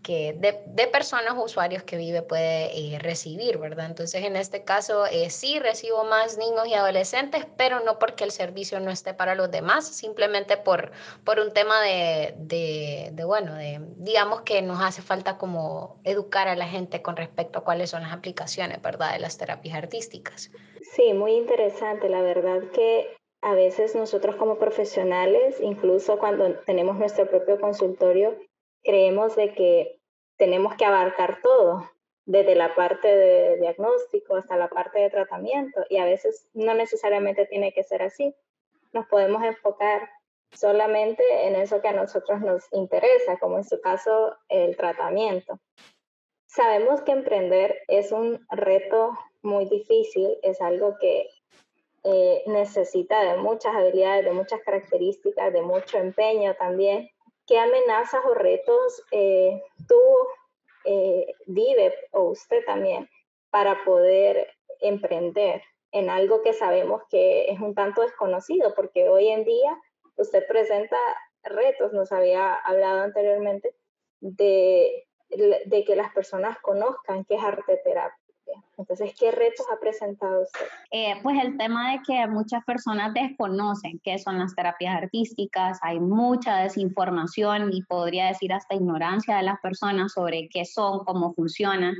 que 0.05 0.33
de, 0.33 0.61
de, 0.67 0.87
personas 0.87 1.33
usuarios 1.35 1.83
que 1.83 1.97
Vive 1.97 2.21
puede 2.21 2.65
eh, 2.77 2.99
recibir, 2.99 3.57
¿verdad? 3.57 3.87
Entonces, 3.87 4.23
en 4.23 4.35
este 4.35 4.63
caso, 4.63 5.07
eh, 5.07 5.29
sí 5.31 5.59
recibo 5.59 6.03
más 6.03 6.37
niños 6.37 6.67
y 6.67 6.75
adolescentes, 6.75 7.47
pero 7.57 7.79
no 7.79 7.97
porque 7.97 8.23
el 8.23 8.31
servicio 8.31 8.79
no 8.79 8.91
esté 8.91 9.15
para 9.15 9.33
los 9.33 9.49
demás, 9.49 9.87
simplemente 9.87 10.57
por, 10.57 10.91
por 11.23 11.39
un 11.39 11.53
tema 11.53 11.81
de, 11.81 12.35
de, 12.37 13.09
de, 13.13 13.23
bueno, 13.23 13.55
de, 13.55 13.79
digamos 13.97 14.41
que 14.41 14.61
nos 14.61 14.79
hace 14.79 15.01
falta 15.01 15.37
como 15.39 15.99
educar 16.03 16.47
a 16.47 16.55
la 16.55 16.67
gente 16.67 17.01
con 17.01 17.15
respecto 17.15 17.59
a 17.59 17.63
cuáles 17.63 17.89
son 17.89 18.03
las 18.03 18.13
aplicaciones, 18.13 18.81
¿verdad? 18.81 19.13
De 19.13 19.19
las 19.19 19.37
terapias 19.37 19.75
artísticas. 19.75 20.51
Sí, 20.95 21.13
muy 21.13 21.31
interesante. 21.33 22.09
La 22.09 22.21
verdad 22.21 22.61
que 22.73 23.07
a 23.41 23.53
veces 23.53 23.95
nosotros 23.95 24.35
como 24.35 24.57
profesionales, 24.57 25.59
incluso 25.61 26.17
cuando 26.19 26.55
tenemos 26.65 26.95
nuestro 26.97 27.27
propio 27.27 27.59
consultorio, 27.59 28.35
creemos 28.85 29.35
de 29.35 29.53
que 29.53 29.99
tenemos 30.37 30.75
que 30.75 30.85
abarcar 30.85 31.41
todo, 31.41 31.89
desde 32.25 32.55
la 32.55 32.73
parte 32.73 33.07
de 33.07 33.57
diagnóstico 33.57 34.35
hasta 34.35 34.57
la 34.57 34.69
parte 34.69 34.99
de 34.99 35.09
tratamiento, 35.09 35.83
y 35.89 35.97
a 35.97 36.05
veces 36.05 36.47
no 36.53 36.73
necesariamente 36.73 37.45
tiene 37.45 37.73
que 37.73 37.83
ser 37.83 38.01
así. 38.01 38.33
Nos 38.93 39.05
podemos 39.07 39.43
enfocar 39.43 40.09
solamente 40.51 41.23
en 41.47 41.55
eso 41.55 41.81
que 41.81 41.89
a 41.89 41.93
nosotros 41.93 42.41
nos 42.41 42.63
interesa, 42.71 43.37
como 43.39 43.57
en 43.57 43.63
su 43.63 43.79
caso 43.81 44.35
el 44.49 44.75
tratamiento. 44.77 45.59
Sabemos 46.47 47.01
que 47.01 47.11
emprender 47.11 47.81
es 47.87 48.11
un 48.11 48.45
reto 48.49 49.17
muy 49.41 49.65
difícil, 49.65 50.37
es 50.41 50.61
algo 50.61 50.95
que 50.99 51.27
eh, 52.03 52.43
necesita 52.47 53.21
de 53.23 53.37
muchas 53.37 53.75
habilidades, 53.75 54.25
de 54.25 54.31
muchas 54.31 54.61
características, 54.61 55.51
de 55.51 55.61
mucho 55.61 55.97
empeño 55.97 56.55
también. 56.55 57.09
¿Qué 57.47 57.59
amenazas 57.59 58.23
o 58.25 58.33
retos 58.33 59.03
eh, 59.11 59.61
tú 59.87 60.01
eh, 60.85 61.33
vive 61.45 61.93
o 62.11 62.29
usted 62.29 62.63
también 62.65 63.09
para 63.49 63.83
poder 63.83 64.49
emprender 64.81 65.61
en 65.91 66.09
algo 66.09 66.41
que 66.41 66.53
sabemos 66.53 67.03
que 67.09 67.51
es 67.51 67.59
un 67.59 67.75
tanto 67.75 68.01
desconocido? 68.01 68.73
Porque 68.75 69.09
hoy 69.09 69.27
en 69.27 69.43
día 69.45 69.77
usted 70.17 70.45
presenta 70.47 70.97
retos, 71.43 71.93
nos 71.93 72.11
había 72.11 72.53
hablado 72.55 73.01
anteriormente, 73.01 73.75
de, 74.19 75.07
de 75.29 75.83
que 75.85 75.95
las 75.95 76.11
personas 76.13 76.57
conozcan 76.59 77.25
qué 77.25 77.35
es 77.35 77.43
arte 77.43 77.77
terapia 77.83 78.25
entonces, 78.77 79.13
¿qué 79.19 79.31
retos 79.31 79.65
ha 79.71 79.79
presentado 79.79 80.43
usted? 80.43 80.65
Eh, 80.91 81.15
pues 81.23 81.43
el 81.43 81.57
tema 81.57 81.91
de 81.91 82.01
que 82.05 82.27
muchas 82.27 82.63
personas 82.65 83.13
desconocen 83.13 83.99
qué 84.03 84.17
son 84.17 84.39
las 84.39 84.55
terapias 84.55 84.95
artísticas, 84.95 85.79
hay 85.81 85.99
mucha 85.99 86.57
desinformación 86.57 87.71
y 87.73 87.83
podría 87.83 88.27
decir 88.27 88.53
hasta 88.53 88.75
ignorancia 88.75 89.37
de 89.37 89.43
las 89.43 89.59
personas 89.61 90.13
sobre 90.13 90.49
qué 90.49 90.65
son, 90.65 91.05
cómo 91.05 91.33
funcionan. 91.33 91.95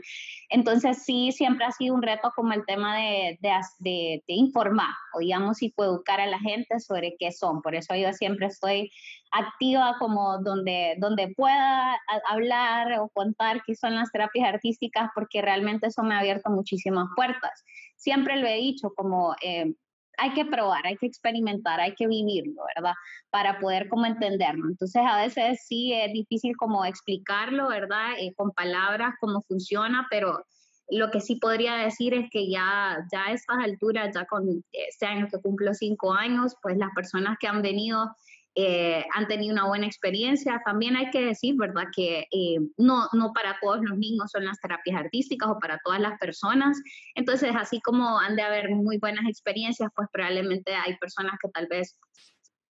Entonces, 0.49 1.03
sí, 1.03 1.31
siempre 1.31 1.65
ha 1.65 1.71
sido 1.71 1.95
un 1.95 2.01
reto 2.01 2.31
como 2.35 2.53
el 2.53 2.65
tema 2.65 2.97
de, 2.97 3.39
de, 3.41 3.51
de, 3.79 4.23
de 4.27 4.33
informar 4.33 4.93
o, 5.13 5.19
digamos, 5.19 5.57
educar 5.61 6.19
a 6.19 6.27
la 6.27 6.39
gente 6.39 6.79
sobre 6.79 7.15
qué 7.17 7.31
son. 7.31 7.61
Por 7.61 7.75
eso 7.75 7.95
yo 7.95 8.11
siempre 8.13 8.47
estoy 8.47 8.91
activa 9.31 9.95
como 9.99 10.37
donde, 10.39 10.95
donde 10.99 11.33
pueda 11.35 11.97
hablar 12.29 12.99
o 12.99 13.09
contar 13.09 13.61
qué 13.65 13.75
son 13.75 13.95
las 13.95 14.11
terapias 14.11 14.47
artísticas, 14.47 15.09
porque 15.13 15.41
realmente 15.41 15.87
eso 15.87 16.03
me 16.03 16.15
ha 16.15 16.19
abierto 16.19 16.49
muchísimas 16.65 17.07
puertas. 17.15 17.63
Siempre 17.95 18.37
lo 18.37 18.47
he 18.47 18.55
dicho, 18.55 18.91
como 18.95 19.35
eh, 19.41 19.73
hay 20.17 20.33
que 20.33 20.45
probar, 20.45 20.85
hay 20.85 20.97
que 20.97 21.05
experimentar, 21.05 21.79
hay 21.79 21.93
que 21.95 22.07
vivirlo, 22.07 22.63
¿verdad? 22.75 22.93
Para 23.29 23.59
poder 23.59 23.87
como 23.87 24.05
entenderlo. 24.05 24.67
Entonces 24.69 25.01
a 25.07 25.21
veces 25.21 25.65
sí 25.67 25.93
es 25.93 26.11
difícil 26.11 26.55
como 26.57 26.85
explicarlo, 26.85 27.67
¿verdad? 27.67 28.13
Eh, 28.17 28.33
con 28.35 28.51
palabras, 28.51 29.13
cómo 29.19 29.41
funciona, 29.41 30.07
pero 30.09 30.43
lo 30.89 31.09
que 31.09 31.19
sí 31.19 31.35
podría 31.37 31.75
decir 31.77 32.13
es 32.13 32.29
que 32.31 32.49
ya, 32.49 32.97
ya 33.11 33.25
a 33.25 33.31
estas 33.31 33.57
alturas, 33.57 34.11
ya 34.13 34.25
con 34.25 34.63
este 34.71 35.05
año 35.05 35.27
que 35.31 35.41
cumplo 35.41 35.73
cinco 35.73 36.13
años, 36.13 36.55
pues 36.61 36.77
las 36.77 36.89
personas 36.95 37.37
que 37.39 37.47
han 37.47 37.61
venido 37.61 38.15
eh, 38.55 39.05
han 39.13 39.27
tenido 39.27 39.53
una 39.53 39.67
buena 39.67 39.85
experiencia. 39.85 40.61
También 40.65 40.95
hay 40.95 41.09
que 41.09 41.25
decir, 41.25 41.55
¿verdad?, 41.57 41.85
que 41.95 42.27
eh, 42.31 42.57
no, 42.77 43.07
no 43.11 43.33
para 43.33 43.57
todos 43.61 43.81
los 43.81 43.97
niños 43.97 44.31
son 44.31 44.45
las 44.45 44.59
terapias 44.61 44.97
artísticas 44.97 45.49
o 45.49 45.59
para 45.59 45.79
todas 45.83 45.99
las 45.99 46.17
personas. 46.19 46.77
Entonces, 47.15 47.51
así 47.55 47.81
como 47.81 48.17
han 48.19 48.35
de 48.35 48.43
haber 48.43 48.69
muy 48.69 48.97
buenas 48.97 49.27
experiencias, 49.27 49.91
pues 49.95 50.07
probablemente 50.11 50.73
hay 50.73 50.95
personas 50.97 51.35
que 51.41 51.49
tal 51.49 51.67
vez 51.67 51.99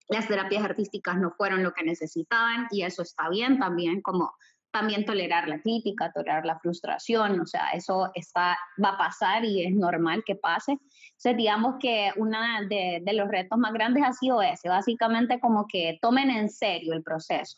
las 0.09 0.27
terapias 0.27 0.63
artísticas 0.63 1.17
no 1.17 1.31
fueron 1.31 1.63
lo 1.63 1.73
que 1.73 1.83
necesitaban 1.83 2.67
y 2.71 2.83
eso 2.83 3.01
está 3.01 3.29
bien 3.29 3.59
también, 3.59 4.01
como 4.01 4.33
también 4.73 5.05
tolerar 5.05 5.47
la 5.47 5.61
crítica, 5.61 6.11
tolerar 6.11 6.45
la 6.45 6.59
frustración, 6.59 7.39
o 7.39 7.45
sea, 7.45 7.69
eso 7.73 8.09
está, 8.15 8.57
va 8.83 8.89
a 8.89 8.97
pasar 8.97 9.45
y 9.45 9.63
es 9.63 9.73
normal 9.73 10.23
que 10.25 10.35
pase. 10.35 10.79
Entonces, 11.23 11.37
digamos 11.37 11.75
que 11.79 12.11
uno 12.17 12.37
de, 12.67 13.01
de, 13.01 13.13
los 13.13 13.29
retos 13.29 13.57
más 13.57 13.71
grandes 13.71 14.03
ha 14.05 14.11
sido 14.11 14.41
ese, 14.41 14.67
básicamente 14.67 15.39
como 15.39 15.65
que 15.67 15.97
tomen 16.01 16.29
en 16.29 16.49
serio 16.49 16.93
el 16.93 17.01
proceso, 17.01 17.57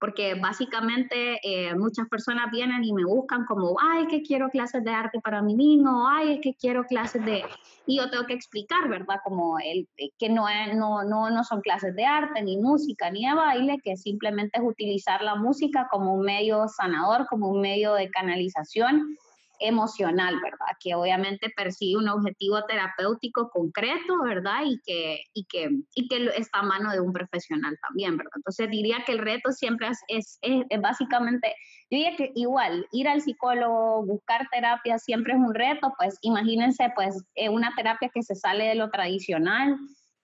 porque 0.00 0.34
básicamente 0.34 1.38
eh, 1.44 1.76
muchas 1.76 2.08
personas 2.08 2.50
vienen 2.50 2.82
y 2.82 2.92
me 2.92 3.04
buscan 3.04 3.44
como, 3.44 3.76
ay, 3.80 4.08
que 4.08 4.22
quiero 4.22 4.48
clases 4.48 4.82
de 4.82 4.90
arte 4.90 5.20
para 5.20 5.42
mi 5.42 5.54
niño, 5.54 6.08
ay, 6.08 6.34
es 6.34 6.40
que 6.40 6.54
quiero 6.54 6.82
clases 6.86 7.24
de... 7.24 7.44
Y 7.86 7.98
yo 7.98 8.10
tengo 8.10 8.26
que 8.26 8.34
explicar, 8.34 8.88
¿verdad? 8.88 9.20
Como 9.22 9.60
el, 9.60 9.86
que 10.18 10.28
no, 10.28 10.46
no, 10.74 11.04
no, 11.04 11.30
no 11.30 11.44
son 11.44 11.60
clases 11.60 11.94
de 11.94 12.04
arte, 12.04 12.42
ni 12.42 12.56
música, 12.56 13.12
ni 13.12 13.28
de 13.28 13.34
baile, 13.34 13.78
que 13.84 13.96
simplemente 13.96 14.58
es 14.58 14.64
utilizar 14.66 15.22
la 15.22 15.36
música 15.36 15.86
como 15.88 16.14
un 16.14 16.24
medio 16.24 16.66
sanador, 16.66 17.26
como 17.28 17.48
un 17.48 17.60
medio 17.60 17.94
de 17.94 18.10
canalización 18.10 19.16
emocional, 19.58 20.34
¿verdad? 20.42 20.76
Que 20.80 20.94
obviamente 20.94 21.50
persigue 21.56 21.96
un 21.96 22.08
objetivo 22.08 22.64
terapéutico 22.64 23.50
concreto, 23.50 24.22
¿verdad? 24.22 24.62
Y 24.64 24.80
que, 24.84 25.20
y 25.32 25.44
que, 25.44 25.70
y 25.94 26.08
que 26.08 26.26
está 26.36 26.60
a 26.60 26.62
mano 26.62 26.90
de 26.90 27.00
un 27.00 27.12
profesional 27.12 27.76
también, 27.82 28.16
¿verdad? 28.16 28.32
Entonces 28.36 28.70
diría 28.70 28.98
que 29.06 29.12
el 29.12 29.18
reto 29.18 29.52
siempre 29.52 29.88
es, 30.08 30.38
es, 30.42 30.66
básicamente, 30.80 31.54
diría 31.90 32.16
que 32.16 32.32
igual, 32.34 32.86
ir 32.92 33.08
al 33.08 33.20
psicólogo, 33.20 34.04
buscar 34.06 34.48
terapia 34.50 34.98
siempre 34.98 35.34
es 35.34 35.38
un 35.38 35.54
reto, 35.54 35.92
pues 35.98 36.18
imagínense, 36.22 36.92
pues 36.94 37.24
eh, 37.34 37.48
una 37.48 37.72
terapia 37.76 38.10
que 38.12 38.22
se 38.22 38.34
sale 38.34 38.64
de 38.64 38.74
lo 38.74 38.90
tradicional, 38.90 39.76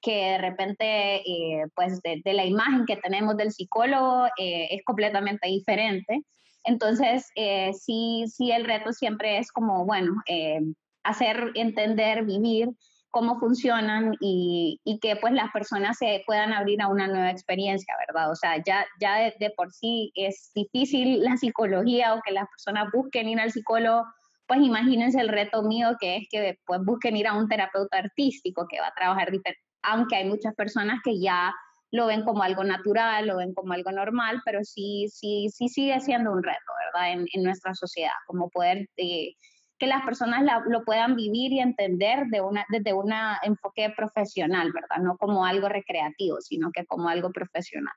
que 0.03 0.15
de 0.33 0.39
repente, 0.39 1.17
eh, 1.17 1.67
pues 1.75 2.01
de, 2.03 2.23
de, 2.25 2.33
la 2.33 2.45
imagen 2.45 2.87
que 2.87 2.97
tenemos 2.97 3.37
del 3.37 3.53
psicólogo 3.53 4.27
eh, 4.39 4.69
es 4.71 4.83
completamente 4.85 5.49
diferente. 5.49 6.23
Entonces, 6.65 7.31
eh, 7.37 7.73
sí, 7.73 8.25
sí, 8.29 8.53
el 8.53 8.65
reto 8.65 8.93
siempre 8.93 9.39
es 9.39 9.51
como, 9.51 9.85
bueno, 9.85 10.15
eh, 10.27 10.61
hacer 11.03 11.53
entender, 11.55 12.25
vivir 12.25 12.69
cómo 13.11 13.41
funcionan 13.41 14.15
y, 14.21 14.81
y, 14.85 15.01
que 15.01 15.17
pues 15.17 15.33
las 15.33 15.51
personas 15.51 15.99
se 15.99 16.23
puedan 16.27 16.53
abrir 16.53 16.81
a 16.81 16.89
una 16.89 17.09
nueva 17.09 17.31
experiencia, 17.31 17.95
¿verdad? 18.07 18.31
O 18.31 18.37
sea, 18.37 18.63
ya, 18.65 18.87
ya 19.01 19.33
de, 19.39 19.53
por 19.57 19.73
sí 19.73 20.13
es 20.15 20.53
difícil 20.55 21.23
la 21.23 21.37
psicología 21.37 22.15
o 22.15 22.21
que 22.23 22.33
las 22.33 22.49
personas 22.49 22.89
busquen 22.93 23.29
ir 23.29 23.41
al 23.41 23.51
psicólogo, 23.51 24.05
pues 24.47 24.61
imagínense 24.61 25.21
el 25.21 25.29
reto 25.29 25.63
mío 25.63 25.97
que 25.99 26.17
es 26.19 26.29
que 26.31 26.59
pues 26.67 26.81
busquen 26.85 27.17
ir 27.17 27.27
a 27.27 27.35
un 27.35 27.49
terapeuta 27.49 27.99
artístico 27.99 28.67
que 28.69 28.81
va 28.81 28.89
a 28.89 28.95
trabajar 28.95 29.31
diferente, 29.31 29.63
aunque 29.83 30.17
hay 30.17 30.29
muchas 30.29 30.55
personas 30.55 31.01
que 31.05 31.21
ya 31.21 31.53
lo 31.91 32.07
ven 32.07 32.25
como 32.25 32.43
algo 32.43 32.65
natural, 32.65 33.27
lo 33.27 33.37
ven 33.39 33.55
como 33.55 33.73
algo 33.73 33.91
normal, 33.91 34.41
pero 34.45 34.63
sí, 34.63 35.07
sí, 35.11 35.49
sí 35.51 35.69
sigue 35.69 36.01
siendo 36.01 36.33
un 36.33 36.43
reto, 36.43 36.73
¿verdad? 36.87 37.13
En, 37.13 37.27
en 37.33 37.43
nuestra 37.43 37.75
sociedad, 37.75 38.13
como 38.27 38.49
poder 38.51 38.89
eh, 38.97 39.35
que 39.81 39.87
las 39.87 40.05
personas 40.05 40.45
lo 40.67 40.85
puedan 40.85 41.17
vivir 41.17 41.53
y 41.53 41.61
entender 41.61 42.27
de 42.27 42.43
una, 42.43 42.65
desde 42.69 42.93
un 42.93 43.11
enfoque 43.43 43.93
profesional, 43.97 44.71
¿verdad? 44.73 45.03
No 45.03 45.17
como 45.17 45.47
algo 45.47 45.69
recreativo, 45.71 46.41
sino 46.41 46.71
que 46.71 46.85
como 46.85 47.09
algo 47.09 47.33
profesional. 47.33 47.95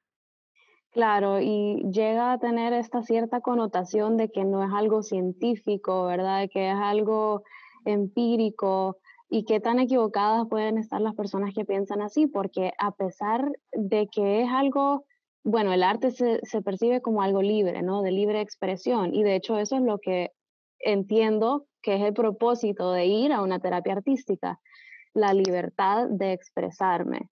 Claro, 0.91 1.41
y 1.41 1.83
llega 1.91 2.31
a 2.31 2.39
tener 2.39 2.71
esta 2.71 3.01
cierta 3.01 3.41
connotación 3.41 4.15
de 4.15 4.31
que 4.31 4.45
no 4.45 4.63
es 4.63 4.71
algo 4.73 5.03
científico, 5.03 6.05
¿verdad? 6.05 6.47
Que 6.51 6.69
es 6.69 6.75
algo 6.75 7.43
empírico, 7.83 8.97
y 9.33 9.45
qué 9.45 9.59
tan 9.59 9.79
equivocadas 9.79 10.47
pueden 10.47 10.77
estar 10.77 11.01
las 11.01 11.15
personas 11.15 11.55
que 11.55 11.65
piensan 11.65 12.03
así, 12.03 12.27
porque 12.27 12.71
a 12.77 12.91
pesar 12.91 13.51
de 13.71 14.07
que 14.07 14.43
es 14.43 14.49
algo, 14.51 15.05
bueno, 15.43 15.73
el 15.73 15.81
arte 15.81 16.11
se, 16.11 16.39
se, 16.43 16.61
percibe 16.61 17.01
como 17.01 17.23
algo 17.23 17.41
libre, 17.41 17.81
¿no? 17.81 18.03
De 18.03 18.11
libre 18.11 18.41
expresión, 18.41 19.11
y 19.11 19.23
de 19.23 19.35
hecho 19.35 19.57
eso 19.57 19.77
es 19.77 19.81
lo 19.81 19.97
que 19.97 20.29
entiendo 20.77 21.65
que 21.81 21.95
es 21.95 22.03
el 22.03 22.13
propósito 22.13 22.91
de 22.91 23.07
ir 23.07 23.33
a 23.33 23.41
una 23.41 23.57
terapia 23.57 23.93
artística, 23.93 24.59
la 25.15 25.33
libertad 25.33 26.09
de 26.11 26.33
expresarme, 26.33 27.31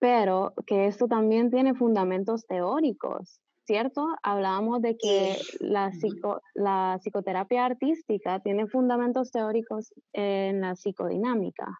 pero 0.00 0.54
que 0.66 0.86
esto 0.86 1.06
también 1.06 1.52
tiene 1.52 1.72
fundamentos 1.72 2.48
teóricos. 2.48 3.40
¿Cierto? 3.68 4.16
Hablábamos 4.22 4.80
de 4.80 4.96
que 4.96 5.36
la, 5.60 5.92
psico, 5.92 6.40
la 6.54 6.98
psicoterapia 7.02 7.66
artística 7.66 8.40
tiene 8.40 8.66
fundamentos 8.66 9.30
teóricos 9.30 9.92
en 10.14 10.62
la 10.62 10.74
psicodinámica, 10.74 11.78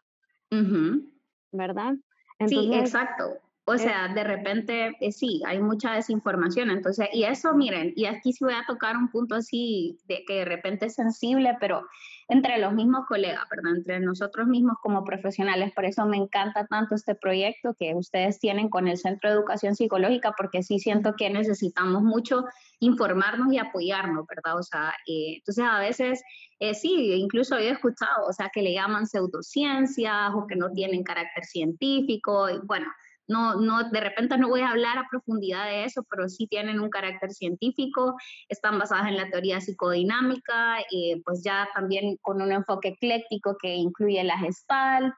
uh 0.50 0.57
-huh. 0.57 1.11
¿verdad? 1.50 1.95
Entonces, 2.38 2.73
sí, 2.73 2.78
exacto. 2.78 3.38
O 3.71 3.77
sea, 3.77 4.09
de 4.09 4.25
repente, 4.25 4.97
eh, 4.99 5.13
sí, 5.13 5.43
hay 5.47 5.61
mucha 5.61 5.93
desinformación. 5.93 6.71
Entonces, 6.71 7.09
y 7.13 7.25
eso, 7.25 7.53
miren, 7.53 7.93
y 7.97 8.07
aquí 8.07 8.33
sí 8.33 8.43
voy 8.43 8.55
a 8.55 8.65
tocar 8.67 8.97
un 8.97 9.11
punto 9.11 9.35
así 9.35 9.99
de 10.09 10.25
que 10.27 10.37
de 10.37 10.45
repente 10.47 10.87
es 10.87 10.95
sensible, 10.95 11.55
pero 11.61 11.87
entre 12.29 12.57
los 12.57 12.73
mismos 12.73 13.05
colegas, 13.07 13.45
¿verdad? 13.51 13.77
Entre 13.77 14.01
nosotros 14.01 14.49
mismos 14.49 14.79
como 14.83 15.05
profesionales. 15.05 15.71
Por 15.75 15.85
eso 15.85 16.07
me 16.07 16.17
encanta 16.17 16.67
tanto 16.67 16.95
este 16.95 17.15
proyecto 17.15 17.75
que 17.79 17.95
ustedes 17.95 18.39
tienen 18.41 18.71
con 18.71 18.89
el 18.89 18.97
Centro 18.97 19.29
de 19.29 19.37
Educación 19.37 19.77
Psicológica, 19.77 20.33
porque 20.35 20.63
sí 20.63 20.79
siento 20.79 21.13
que 21.15 21.29
necesitamos 21.29 22.03
mucho 22.03 22.47
informarnos 22.81 23.53
y 23.53 23.59
apoyarnos, 23.59 24.25
¿verdad? 24.27 24.59
O 24.59 24.63
sea, 24.63 24.95
eh, 25.07 25.37
entonces 25.37 25.65
a 25.71 25.79
veces, 25.79 26.23
eh, 26.59 26.73
sí, 26.73 27.13
incluso 27.13 27.59
he 27.59 27.69
escuchado, 27.69 28.27
o 28.27 28.33
sea, 28.33 28.49
que 28.51 28.63
le 28.63 28.73
llaman 28.73 29.07
pseudociencias 29.07 30.33
o 30.35 30.47
que 30.47 30.57
no 30.57 30.73
tienen 30.73 31.03
carácter 31.03 31.45
científico, 31.45 32.49
y 32.49 32.59
bueno 32.65 32.87
no, 33.28 33.56
no, 33.56 33.90
de 33.90 34.00
repente 34.00 34.38
no 34.38 34.49
voy 34.49 34.62
a 34.62 34.70
hablar 34.70 34.99
a 34.99 35.06
profundidad 35.11 35.66
de 35.66 35.85
eso, 35.85 36.02
pero 36.11 36.28
sí 36.28 36.47
tienen 36.47 36.80
un 36.80 36.90
carácter 36.90 37.30
científico, 37.32 38.16
están 38.49 38.78
basadas 38.78 39.08
en 39.08 39.16
la 39.16 39.30
teoría 39.30 39.61
psicodinámica, 39.61 40.80
eh, 40.80 41.20
pues 41.25 41.42
ya 41.44 41.68
también 41.75 42.16
con 42.23 42.40
un 42.40 42.52
enfoque 42.52 42.88
ecléctico 42.88 43.56
que 43.61 43.75
incluye 43.75 44.25
la 44.25 44.38
gestalt, 44.38 45.14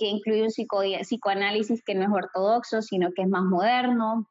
que 0.00 0.06
incluye 0.06 0.44
un 0.44 0.50
psico, 0.50 0.80
psicoanálisis 1.02 1.82
que 1.84 1.94
no 1.94 2.04
es 2.04 2.10
ortodoxo, 2.10 2.80
sino 2.80 3.12
que 3.12 3.20
es 3.20 3.28
más 3.28 3.42
moderno. 3.42 4.26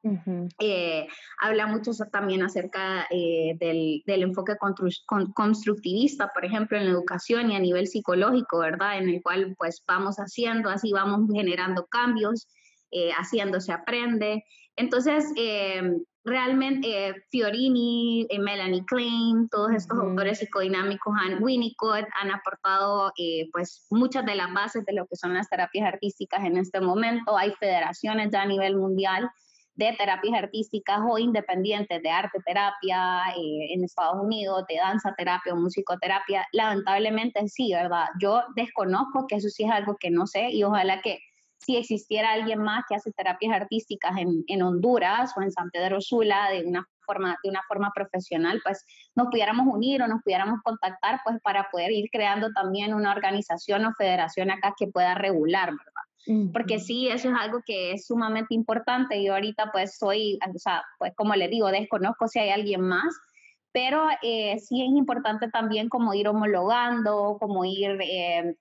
Eh, 0.58 1.08
habla 1.40 1.68
mucho 1.68 1.92
también 2.12 2.42
acerca 2.42 3.06
eh, 3.12 3.56
del, 3.60 4.02
del, 4.08 4.24
enfoque 4.24 4.56
constructivista, 5.36 6.32
por 6.34 6.44
ejemplo, 6.44 6.76
en 6.76 6.86
la 6.86 6.92
educación 6.92 7.52
y 7.52 7.56
a 7.56 7.60
nivel 7.60 7.86
psicológico, 7.86 8.58
¿verdad? 8.58 8.98
En 8.98 9.10
el 9.10 9.22
cual 9.22 9.56
pues 9.60 9.84
vamos 9.88 10.16
haciendo, 10.16 10.72
así 10.72 10.92
vamos 10.92 11.30
generando 11.32 11.86
cambios 11.86 12.48
eh, 12.92 13.12
haciendo 13.12 13.62
se 13.62 13.72
aprende. 13.72 14.44
Entonces, 14.76 15.32
eh, 15.36 15.82
realmente 16.24 17.08
eh, 17.08 17.14
Fiorini, 17.30 18.28
Melanie 18.40 18.86
Klein, 18.86 19.48
todos 19.50 19.72
estos 19.72 20.00
autores 20.00 20.40
psicodinámicos, 20.40 21.14
han, 21.20 21.44
Winnicott, 21.44 22.06
han 22.20 22.32
aportado 22.32 23.12
pues 23.52 23.86
muchas 23.90 24.26
de 24.26 24.36
las 24.36 24.54
bases 24.54 24.86
de 24.86 24.94
lo 24.94 25.06
que 25.08 25.16
son 25.16 25.34
las 25.34 25.50
terapias 25.50 25.88
artísticas 25.88 26.44
en 26.46 26.58
este 26.58 26.82
momento. 26.82 27.38
Hay 27.38 27.52
federaciones 27.60 28.30
ya 28.32 28.42
a 28.42 28.46
nivel 28.46 28.78
mundial 28.78 29.30
de 29.76 29.94
terapias 29.98 30.44
artísticas 30.44 31.00
o 31.10 31.18
independientes 31.18 32.02
de 32.02 32.10
arte 32.10 32.40
terapia 32.46 33.24
en 33.36 33.84
Estados 33.84 34.22
Unidos, 34.22 34.66
de 34.68 34.76
danza 34.76 35.14
terapia 35.18 35.54
o 35.54 35.56
musicoterapia. 35.56 36.46
Lamentablemente 36.52 37.48
sí, 37.48 37.72
¿verdad? 37.74 38.08
Yo 38.20 38.44
desconozco 38.56 39.26
que 39.28 39.36
eso 39.36 39.48
sí 39.48 39.64
es 39.64 39.72
algo 39.72 39.96
que 39.98 40.10
no 40.10 40.28
sé 40.28 40.50
y 40.50 40.64
ojalá 40.64 41.02
que 41.02 41.20
si 41.60 41.78
existiera 41.78 42.32
alguien 42.32 42.60
más 42.60 42.84
que 42.88 42.96
hace 42.96 43.12
terapias 43.12 43.54
artísticas 43.54 44.18
en, 44.18 44.44
en 44.48 44.62
Honduras 44.62 45.34
o 45.36 45.42
en 45.42 45.52
San 45.52 45.70
Pedro 45.70 46.02
Sula 46.02 46.50
de 46.52 46.64
una 46.66 46.88
forma, 47.06 47.38
de 47.44 47.50
una 47.50 47.62
forma 47.68 47.92
profesional, 47.94 48.62
pues 48.64 48.86
nos 49.16 49.28
pudiéramos 49.28 49.68
unir 49.68 50.02
o 50.02 50.08
nos 50.08 50.22
pudiéramos 50.24 50.60
contactar 50.64 51.20
pues 51.24 51.38
para 51.44 51.68
poder 51.72 51.92
ir 51.92 52.10
creando 52.12 52.52
también 52.54 52.94
una 52.94 53.12
organización 53.12 53.86
o 53.86 53.94
federación 53.98 54.52
acá 54.52 54.74
que 54.78 54.88
pueda 54.88 55.16
regular, 55.16 55.72
¿verdad? 55.72 56.52
Porque 56.54 56.80
sí, 56.80 57.08
eso 57.08 57.30
es 57.30 57.36
algo 57.36 57.62
que 57.66 57.94
es 57.94 58.06
sumamente 58.06 58.54
importante. 58.54 59.24
Yo 59.24 59.34
ahorita 59.34 59.72
pues 59.72 59.98
soy, 59.98 60.38
o 60.48 60.60
sea, 60.60 60.84
pues 61.00 61.14
como 61.16 61.34
le 61.34 61.48
digo, 61.48 61.72
desconozco 61.72 62.28
si 62.28 62.38
hay 62.38 62.52
alguien 62.52 62.82
más, 62.82 63.16
pero 63.72 64.04
eh, 64.22 64.60
sí 64.60 64.84
es 64.84 64.90
importante 64.96 65.50
también 65.50 65.90
como 65.90 66.14
ir 66.14 66.28
homologando, 66.28 67.38
como 67.40 67.66
ir, 67.66 67.98
eh, 68.02 68.56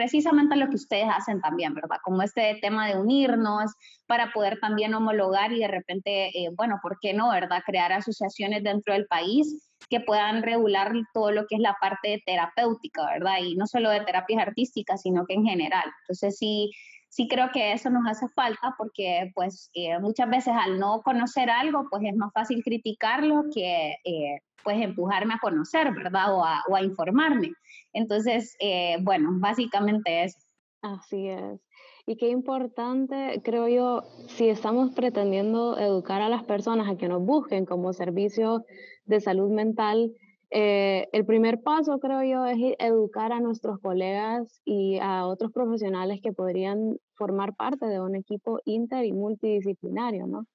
precisamente 0.00 0.56
lo 0.56 0.70
que 0.70 0.76
ustedes 0.76 1.08
hacen 1.14 1.42
también, 1.42 1.74
¿verdad? 1.74 1.98
Como 2.02 2.22
este 2.22 2.58
tema 2.62 2.88
de 2.88 2.98
unirnos 2.98 3.70
para 4.06 4.32
poder 4.32 4.58
también 4.58 4.94
homologar 4.94 5.52
y 5.52 5.58
de 5.58 5.68
repente, 5.68 6.28
eh, 6.28 6.48
bueno, 6.56 6.78
¿por 6.82 6.98
qué 7.00 7.12
no, 7.12 7.28
verdad? 7.28 7.62
Crear 7.66 7.92
asociaciones 7.92 8.64
dentro 8.64 8.94
del 8.94 9.06
país 9.06 9.62
que 9.90 10.00
puedan 10.00 10.42
regular 10.42 10.94
todo 11.12 11.32
lo 11.32 11.46
que 11.46 11.56
es 11.56 11.60
la 11.60 11.76
parte 11.78 12.22
terapéutica, 12.24 13.04
¿verdad? 13.12 13.40
Y 13.42 13.56
no 13.56 13.66
solo 13.66 13.90
de 13.90 14.00
terapias 14.00 14.40
artísticas, 14.40 15.02
sino 15.02 15.26
que 15.26 15.34
en 15.34 15.44
general. 15.44 15.84
Entonces, 16.04 16.38
sí, 16.38 16.70
sí 17.10 17.28
creo 17.28 17.50
que 17.52 17.72
eso 17.72 17.90
nos 17.90 18.06
hace 18.06 18.28
falta 18.28 18.74
porque 18.78 19.30
pues 19.34 19.70
eh, 19.74 19.98
muchas 19.98 20.30
veces 20.30 20.54
al 20.56 20.78
no 20.78 21.02
conocer 21.02 21.50
algo, 21.50 21.86
pues 21.90 22.02
es 22.04 22.16
más 22.16 22.32
fácil 22.32 22.62
criticarlo 22.62 23.44
que 23.52 23.96
eh, 24.04 24.40
pues 24.62 24.80
empujarme 24.80 25.34
a 25.34 25.40
conocer, 25.40 25.92
¿verdad? 25.92 26.34
O 26.34 26.44
a, 26.44 26.62
a 26.72 26.82
informarme. 26.82 27.52
Entonces, 27.92 28.56
eh, 28.60 28.96
bueno, 29.02 29.30
básicamente 29.34 30.24
es. 30.24 30.36
Así 30.82 31.28
es. 31.28 31.60
Y 32.06 32.16
qué 32.16 32.28
importante, 32.28 33.40
creo 33.44 33.68
yo, 33.68 34.02
si 34.28 34.48
estamos 34.48 34.92
pretendiendo 34.92 35.78
educar 35.78 36.22
a 36.22 36.28
las 36.28 36.44
personas 36.44 36.88
a 36.88 36.96
que 36.96 37.08
nos 37.08 37.22
busquen 37.22 37.66
como 37.66 37.92
servicio 37.92 38.64
de 39.04 39.20
salud 39.20 39.50
mental, 39.50 40.12
eh, 40.50 41.08
el 41.12 41.24
primer 41.24 41.62
paso, 41.62 41.98
creo 42.00 42.22
yo, 42.24 42.44
es 42.46 42.74
educar 42.78 43.32
a 43.32 43.40
nuestros 43.40 43.78
colegas 43.78 44.60
y 44.64 44.98
a 45.00 45.26
otros 45.26 45.52
profesionales 45.52 46.20
que 46.22 46.32
podrían 46.32 46.98
formar 47.14 47.54
parte 47.54 47.86
de 47.86 48.00
un 48.00 48.16
equipo 48.16 48.60
inter 48.64 49.04
y 49.04 49.12
multidisciplinario, 49.12 50.26
¿no? 50.26 50.46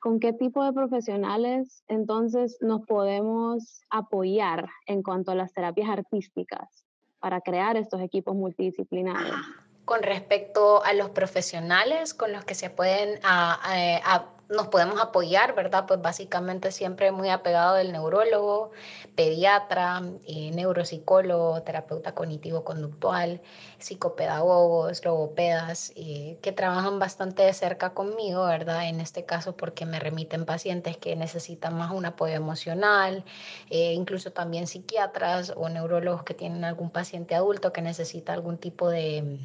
¿Con 0.00 0.20
qué 0.20 0.32
tipo 0.32 0.64
de 0.64 0.72
profesionales 0.72 1.84
entonces 1.88 2.58
nos 2.60 2.82
podemos 2.86 3.82
apoyar 3.90 4.68
en 4.86 5.02
cuanto 5.02 5.30
a 5.30 5.34
las 5.34 5.52
terapias 5.52 5.88
artísticas 5.88 6.84
para 7.18 7.40
crear 7.40 7.76
estos 7.76 8.00
equipos 8.00 8.34
multidisciplinarios? 8.34 9.36
Con 9.84 10.02
respecto 10.02 10.84
a 10.84 10.92
los 10.92 11.10
profesionales 11.10 12.14
con 12.14 12.32
los 12.32 12.44
que 12.44 12.54
se 12.54 12.70
pueden 12.70 13.20
a, 13.22 14.26
nos 14.48 14.68
podemos 14.68 15.00
apoyar, 15.00 15.54
¿verdad? 15.54 15.86
Pues 15.86 16.00
básicamente 16.00 16.70
siempre 16.70 17.10
muy 17.10 17.30
apegado 17.30 17.74
del 17.74 17.92
neurólogo, 17.92 18.70
pediatra, 19.16 20.02
eh, 20.26 20.52
neuropsicólogo, 20.52 21.62
terapeuta 21.62 22.14
cognitivo-conductual, 22.14 23.40
psicopedagogos, 23.78 25.04
logopedas, 25.04 25.92
eh, 25.96 26.38
que 26.42 26.52
trabajan 26.52 26.98
bastante 26.98 27.42
de 27.42 27.52
cerca 27.52 27.92
conmigo, 27.92 28.44
¿verdad? 28.44 28.88
En 28.88 29.00
este 29.00 29.24
caso 29.24 29.56
porque 29.56 29.84
me 29.84 29.98
remiten 29.98 30.44
pacientes 30.44 30.96
que 30.96 31.16
necesitan 31.16 31.76
más 31.76 31.90
un 31.90 32.06
apoyo 32.06 32.34
emocional, 32.34 33.24
eh, 33.70 33.94
incluso 33.94 34.32
también 34.32 34.66
psiquiatras 34.66 35.52
o 35.56 35.68
neurólogos 35.68 36.22
que 36.22 36.34
tienen 36.34 36.64
algún 36.64 36.90
paciente 36.90 37.34
adulto 37.34 37.72
que 37.72 37.82
necesita 37.82 38.32
algún 38.32 38.58
tipo 38.58 38.88
de 38.88 39.38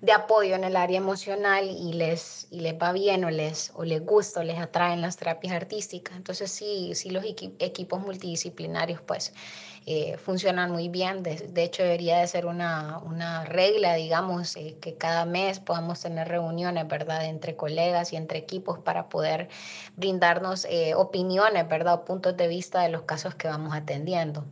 de 0.00 0.12
apoyo 0.12 0.54
en 0.54 0.64
el 0.64 0.76
área 0.76 0.96
emocional 0.96 1.68
y 1.68 1.92
les, 1.92 2.46
y 2.50 2.60
les 2.60 2.74
va 2.74 2.92
bien 2.92 3.24
o 3.24 3.30
les, 3.30 3.70
o 3.74 3.84
les 3.84 4.04
gusta 4.04 4.40
o 4.40 4.42
les 4.42 4.58
atraen 4.58 5.02
las 5.02 5.18
terapias 5.18 5.52
artísticas. 5.52 6.16
Entonces 6.16 6.50
sí, 6.50 6.94
sí 6.94 7.10
los 7.10 7.24
equipos 7.24 8.00
multidisciplinarios 8.00 9.02
pues 9.02 9.34
eh, 9.84 10.16
funcionan 10.16 10.70
muy 10.70 10.88
bien. 10.88 11.22
De, 11.22 11.62
hecho 11.62 11.82
debería 11.82 12.18
de 12.18 12.26
ser 12.28 12.46
una, 12.46 12.98
una 12.98 13.44
regla, 13.44 13.94
digamos, 13.94 14.56
eh, 14.56 14.78
que 14.80 14.94
cada 14.94 15.26
mes 15.26 15.60
podamos 15.60 16.00
tener 16.00 16.28
reuniones, 16.28 16.88
¿verdad?, 16.88 17.26
entre 17.26 17.56
colegas 17.56 18.14
y 18.14 18.16
entre 18.16 18.38
equipos 18.38 18.78
para 18.78 19.10
poder 19.10 19.48
brindarnos 19.96 20.64
eh, 20.64 20.94
opiniones, 20.94 21.68
¿verdad?, 21.68 21.94
o 21.94 22.04
puntos 22.06 22.36
de 22.38 22.48
vista 22.48 22.82
de 22.82 22.88
los 22.88 23.02
casos 23.02 23.34
que 23.34 23.48
vamos 23.48 23.74
atendiendo. 23.74 24.44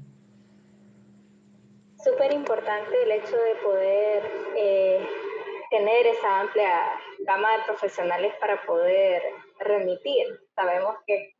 Súper 2.04 2.32
importante 2.32 3.02
el 3.04 3.12
hecho 3.12 3.36
de 3.36 3.54
poder 3.62 5.27
tener 5.70 6.06
esa 6.06 6.40
amplia 6.40 7.00
gama 7.20 7.56
de 7.56 7.64
profesionales 7.64 8.34
para 8.40 8.64
poder 8.64 9.22
remitir. 9.58 10.26
Sabemos 10.54 10.96
que 11.06 11.34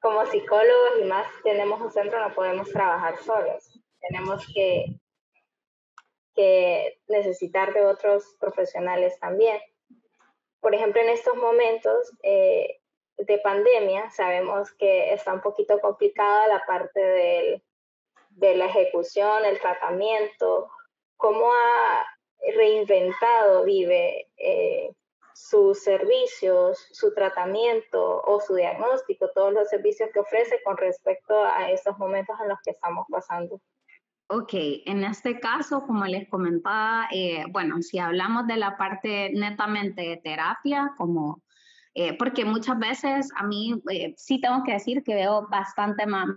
como 0.00 0.24
psicólogos 0.26 1.00
y 1.00 1.04
más 1.04 1.26
tenemos 1.42 1.80
un 1.80 1.90
centro, 1.90 2.20
no 2.20 2.34
podemos 2.34 2.70
trabajar 2.70 3.16
solos. 3.18 3.80
Tenemos 4.00 4.46
que, 4.54 4.86
que 6.34 7.00
necesitar 7.08 7.72
de 7.72 7.84
otros 7.84 8.36
profesionales 8.38 9.18
también. 9.18 9.60
Por 10.60 10.74
ejemplo, 10.74 11.00
en 11.02 11.08
estos 11.08 11.36
momentos 11.36 12.12
eh, 12.22 12.80
de 13.16 13.38
pandemia, 13.38 14.10
sabemos 14.10 14.72
que 14.72 15.12
está 15.12 15.32
un 15.32 15.40
poquito 15.40 15.80
complicada 15.80 16.46
la 16.46 16.64
parte 16.64 17.00
del, 17.00 17.62
de 18.30 18.56
la 18.56 18.66
ejecución, 18.66 19.44
el 19.44 19.60
tratamiento, 19.60 20.70
cómo 21.16 21.52
ha 21.52 22.06
reinventado 22.56 23.64
vive 23.64 24.28
eh, 24.36 24.90
sus 25.34 25.82
servicios, 25.82 26.88
su 26.92 27.14
tratamiento 27.14 28.22
o 28.22 28.40
su 28.40 28.54
diagnóstico, 28.54 29.30
todos 29.34 29.52
los 29.52 29.68
servicios 29.68 30.10
que 30.12 30.20
ofrece 30.20 30.60
con 30.64 30.76
respecto 30.76 31.44
a 31.44 31.70
estos 31.70 31.96
momentos 31.98 32.36
en 32.42 32.48
los 32.48 32.58
que 32.64 32.72
estamos 32.72 33.06
pasando. 33.08 33.60
Ok, 34.30 34.52
en 34.52 35.04
este 35.04 35.40
caso, 35.40 35.86
como 35.86 36.04
les 36.04 36.28
comentaba, 36.28 37.08
eh, 37.12 37.44
bueno, 37.50 37.80
si 37.80 37.98
hablamos 37.98 38.46
de 38.46 38.56
la 38.56 38.76
parte 38.76 39.30
netamente 39.32 40.02
de 40.02 40.16
terapia, 40.18 40.92
como, 40.98 41.42
eh, 41.94 42.16
porque 42.18 42.44
muchas 42.44 42.78
veces 42.78 43.30
a 43.36 43.44
mí 43.44 43.80
sí 44.16 44.40
tengo 44.40 44.62
que 44.64 44.72
decir 44.72 45.02
que 45.02 45.14
veo 45.14 45.46
bastante 45.48 46.04
más 46.04 46.28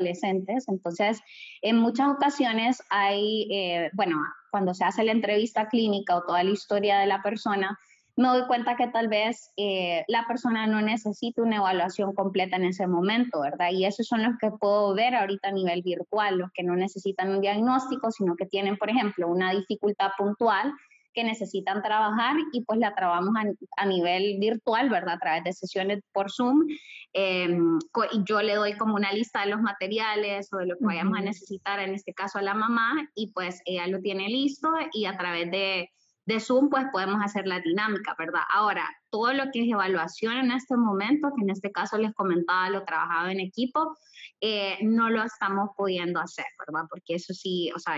Entonces, 0.00 1.20
en 1.62 1.76
muchas 1.76 2.08
ocasiones 2.08 2.82
hay, 2.90 3.48
eh, 3.50 3.90
bueno, 3.92 4.16
cuando 4.50 4.74
se 4.74 4.84
hace 4.84 5.04
la 5.04 5.12
entrevista 5.12 5.68
clínica 5.68 6.16
o 6.16 6.22
toda 6.22 6.42
la 6.42 6.50
historia 6.50 6.98
de 6.98 7.06
la 7.06 7.22
persona, 7.22 7.78
me 8.16 8.28
doy 8.28 8.46
cuenta 8.46 8.76
que 8.76 8.88
tal 8.88 9.08
vez 9.08 9.50
eh, 9.56 10.04
la 10.08 10.26
persona 10.26 10.66
no 10.66 10.82
necesita 10.82 11.42
una 11.42 11.56
evaluación 11.56 12.14
completa 12.14 12.56
en 12.56 12.64
ese 12.64 12.86
momento, 12.86 13.40
¿verdad? 13.40 13.70
Y 13.72 13.86
esos 13.86 14.06
son 14.06 14.22
los 14.22 14.36
que 14.38 14.50
puedo 14.50 14.94
ver 14.94 15.14
ahorita 15.14 15.48
a 15.48 15.52
nivel 15.52 15.82
virtual, 15.82 16.38
los 16.38 16.50
que 16.52 16.62
no 16.62 16.76
necesitan 16.76 17.30
un 17.30 17.40
diagnóstico, 17.40 18.10
sino 18.10 18.36
que 18.36 18.46
tienen, 18.46 18.76
por 18.76 18.90
ejemplo, 18.90 19.28
una 19.28 19.52
dificultad 19.52 20.10
puntual 20.18 20.72
que 21.12 21.24
necesitan 21.24 21.82
trabajar 21.82 22.36
y 22.52 22.64
pues 22.64 22.78
la 22.78 22.94
trabajamos 22.94 23.34
a, 23.76 23.86
nivel 23.86 24.38
virtual, 24.38 24.88
¿verdad? 24.88 25.14
A 25.14 25.18
través 25.18 25.44
de 25.44 25.52
sesiones 25.52 26.00
por 26.12 26.30
Zoom. 26.30 26.66
Em, 27.12 27.78
y 28.12 28.24
yo 28.24 28.40
le 28.40 28.54
doy 28.54 28.76
como 28.76 28.94
una 28.94 29.12
lista 29.12 29.40
de 29.40 29.50
los 29.50 29.60
materiales 29.60 30.52
o 30.52 30.58
de 30.58 30.66
lo 30.66 30.76
que 30.76 30.84
vayamos 30.84 31.18
a 31.18 31.22
necesitar, 31.22 31.80
en 31.80 31.94
este 31.94 32.14
caso 32.14 32.38
a 32.38 32.42
la 32.42 32.54
mamá, 32.54 33.08
y 33.14 33.32
pues 33.32 33.60
ella 33.64 33.86
lo 33.88 34.00
tiene 34.00 34.28
listo 34.28 34.68
y 34.92 35.06
a 35.06 35.16
través 35.16 35.50
de 35.50 35.90
de 36.26 36.40
Zoom, 36.40 36.68
pues 36.68 36.84
podemos 36.92 37.22
hacer 37.24 37.46
la 37.46 37.60
dinámica, 37.60 38.14
¿verdad? 38.18 38.42
Ahora, 38.52 38.88
todo 39.10 39.32
lo 39.32 39.44
que 39.52 39.62
es 39.62 39.70
evaluación 39.70 40.36
en 40.36 40.52
este 40.52 40.76
momento, 40.76 41.32
que 41.36 41.42
en 41.42 41.50
este 41.50 41.72
caso 41.72 41.98
les 41.98 42.14
comentaba, 42.14 42.70
lo 42.70 42.84
trabajado 42.84 43.28
en 43.28 43.40
equipo, 43.40 43.96
eh, 44.40 44.78
no 44.82 45.10
lo 45.10 45.22
estamos 45.22 45.70
pudiendo 45.76 46.20
hacer, 46.20 46.46
¿verdad? 46.58 46.86
Porque 46.88 47.14
eso 47.14 47.34
sí, 47.34 47.70
o 47.74 47.78
sea, 47.78 47.96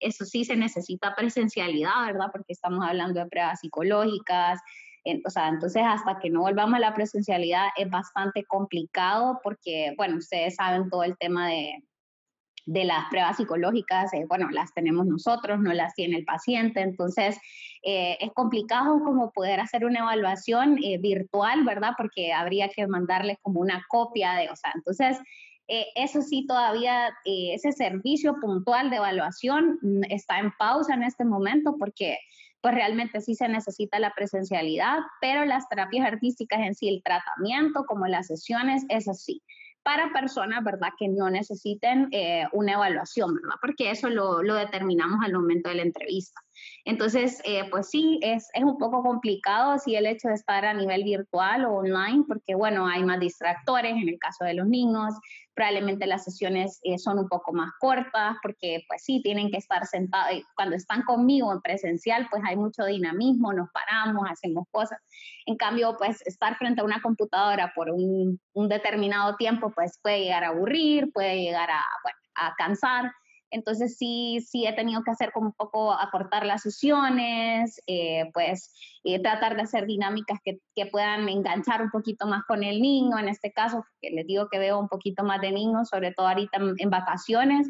eso 0.00 0.24
sí 0.24 0.44
se 0.44 0.56
necesita 0.56 1.14
presencialidad, 1.14 2.06
¿verdad? 2.06 2.26
Porque 2.32 2.52
estamos 2.52 2.84
hablando 2.84 3.20
de 3.20 3.26
pruebas 3.26 3.60
psicológicas, 3.60 4.60
o 5.24 5.30
sea, 5.30 5.48
entonces 5.48 5.82
hasta 5.84 6.18
que 6.18 6.28
no 6.30 6.40
volvamos 6.40 6.74
a 6.74 6.80
la 6.80 6.94
presencialidad 6.94 7.68
es 7.76 7.88
bastante 7.88 8.44
complicado 8.44 9.40
porque, 9.42 9.94
bueno, 9.96 10.18
ustedes 10.18 10.56
saben 10.56 10.90
todo 10.90 11.04
el 11.04 11.16
tema 11.16 11.48
de, 11.48 11.82
de 12.66 12.84
las 12.84 13.08
pruebas 13.10 13.36
psicológicas, 13.36 14.12
eh, 14.14 14.24
bueno, 14.28 14.48
las 14.50 14.72
tenemos 14.72 15.06
nosotros, 15.06 15.60
no 15.60 15.72
las 15.72 15.94
tiene 15.94 16.16
el 16.16 16.24
paciente, 16.24 16.80
entonces 16.80 17.38
eh, 17.82 18.16
es 18.20 18.32
complicado 18.32 19.00
como 19.04 19.30
poder 19.32 19.60
hacer 19.60 19.84
una 19.84 20.00
evaluación 20.00 20.78
eh, 20.82 20.98
virtual, 20.98 21.64
¿verdad? 21.64 21.92
Porque 21.96 22.32
habría 22.32 22.68
que 22.68 22.86
mandarle 22.86 23.38
como 23.42 23.60
una 23.60 23.84
copia 23.88 24.34
de, 24.34 24.50
o 24.50 24.56
sea, 24.56 24.72
entonces 24.74 25.18
eso 25.94 26.20
sí 26.20 26.46
todavía, 26.48 27.10
ese 27.24 27.70
servicio 27.70 28.34
puntual 28.40 28.90
de 28.90 28.96
evaluación 28.96 29.78
mm, 29.80 30.00
está 30.10 30.40
en 30.40 30.50
pausa 30.58 30.94
en 30.94 31.04
este 31.04 31.24
momento 31.24 31.76
porque 31.78 32.18
pues 32.60 32.74
realmente 32.74 33.20
sí 33.20 33.36
se 33.36 33.48
necesita 33.48 34.00
la 34.00 34.12
presencialidad, 34.12 34.98
pero 35.20 35.44
las 35.44 35.68
terapias 35.68 36.08
artísticas 36.08 36.58
en 36.58 36.74
sí, 36.74 36.88
el 36.88 37.04
tratamiento 37.04 37.84
como 37.86 38.08
las 38.08 38.26
sesiones, 38.26 38.84
es 38.88 39.06
así 39.06 39.44
para 39.82 40.12
personas, 40.12 40.62
¿verdad?, 40.62 40.90
que 40.98 41.08
no 41.08 41.30
necesiten 41.30 42.08
eh, 42.12 42.44
una 42.52 42.74
evaluación, 42.74 43.34
¿verdad? 43.34 43.56
Porque 43.60 43.90
eso 43.90 44.08
lo, 44.08 44.42
lo, 44.42 44.54
determinamos 44.54 45.24
al 45.24 45.32
momento 45.32 45.70
de 45.70 45.76
la 45.76 45.82
entrevista. 45.82 46.40
Entonces, 46.84 47.40
eh, 47.44 47.68
pues 47.70 47.90
sí, 47.90 48.18
es, 48.22 48.48
es, 48.54 48.64
un 48.64 48.78
poco 48.78 49.02
complicado 49.02 49.78
si 49.78 49.96
el 49.96 50.06
hecho 50.06 50.28
de 50.28 50.34
estar 50.34 50.64
a 50.64 50.74
nivel 50.74 51.04
virtual 51.04 51.64
o 51.64 51.74
online, 51.74 52.24
porque 52.26 52.54
bueno, 52.54 52.86
hay 52.86 53.04
más 53.04 53.20
distractores 53.20 53.92
en 53.92 54.08
el 54.08 54.18
caso 54.18 54.44
de 54.44 54.54
los 54.54 54.66
niños, 54.66 55.14
probablemente 55.54 56.06
las 56.06 56.24
sesiones 56.24 56.80
eh, 56.84 56.98
son 56.98 57.18
un 57.18 57.28
poco 57.28 57.52
más 57.52 57.70
cortas, 57.78 58.36
porque 58.42 58.82
pues 58.88 59.04
sí, 59.04 59.20
tienen 59.22 59.50
que 59.50 59.58
estar 59.58 59.84
sentados, 59.86 60.32
cuando 60.56 60.74
están 60.74 61.02
conmigo 61.02 61.52
en 61.52 61.60
presencial, 61.60 62.26
pues 62.30 62.42
hay 62.46 62.56
mucho 62.56 62.84
dinamismo, 62.84 63.52
nos 63.52 63.68
paramos, 63.70 64.26
hacemos 64.30 64.66
cosas. 64.70 64.98
En 65.46 65.56
cambio, 65.56 65.96
pues 65.98 66.22
estar 66.26 66.56
frente 66.56 66.80
a 66.80 66.84
una 66.84 67.02
computadora 67.02 67.72
por 67.74 67.90
un, 67.90 68.40
un 68.54 68.68
determinado 68.68 69.36
tiempo, 69.36 69.70
pues 69.74 69.98
puede 70.02 70.20
llegar 70.20 70.44
a 70.44 70.48
aburrir, 70.48 71.12
puede 71.12 71.36
llegar 71.42 71.70
a, 71.70 71.84
bueno, 72.02 72.18
a 72.36 72.54
cansar. 72.56 73.12
Entonces 73.50 73.96
sí, 73.96 74.44
sí 74.46 74.66
he 74.66 74.72
tenido 74.72 75.02
que 75.02 75.10
hacer 75.10 75.32
como 75.32 75.48
un 75.48 75.52
poco 75.52 75.92
acortar 75.92 76.46
las 76.46 76.62
sesiones, 76.62 77.80
eh, 77.86 78.30
pues 78.32 78.72
eh, 79.04 79.20
tratar 79.20 79.56
de 79.56 79.62
hacer 79.62 79.86
dinámicas 79.86 80.38
que, 80.44 80.60
que, 80.74 80.86
puedan 80.86 81.28
enganchar 81.28 81.82
un 81.82 81.90
poquito 81.90 82.26
más 82.26 82.44
con 82.46 82.62
el 82.62 82.80
niño, 82.80 83.18
en 83.18 83.28
este 83.28 83.52
caso, 83.52 83.84
que 84.00 84.10
les 84.10 84.26
digo 84.26 84.48
que 84.48 84.58
veo 84.58 84.78
un 84.78 84.88
poquito 84.88 85.24
más 85.24 85.40
de 85.40 85.52
niños, 85.52 85.88
sobre 85.88 86.12
todo 86.12 86.28
ahorita 86.28 86.58
en 86.78 86.90
vacaciones, 86.90 87.68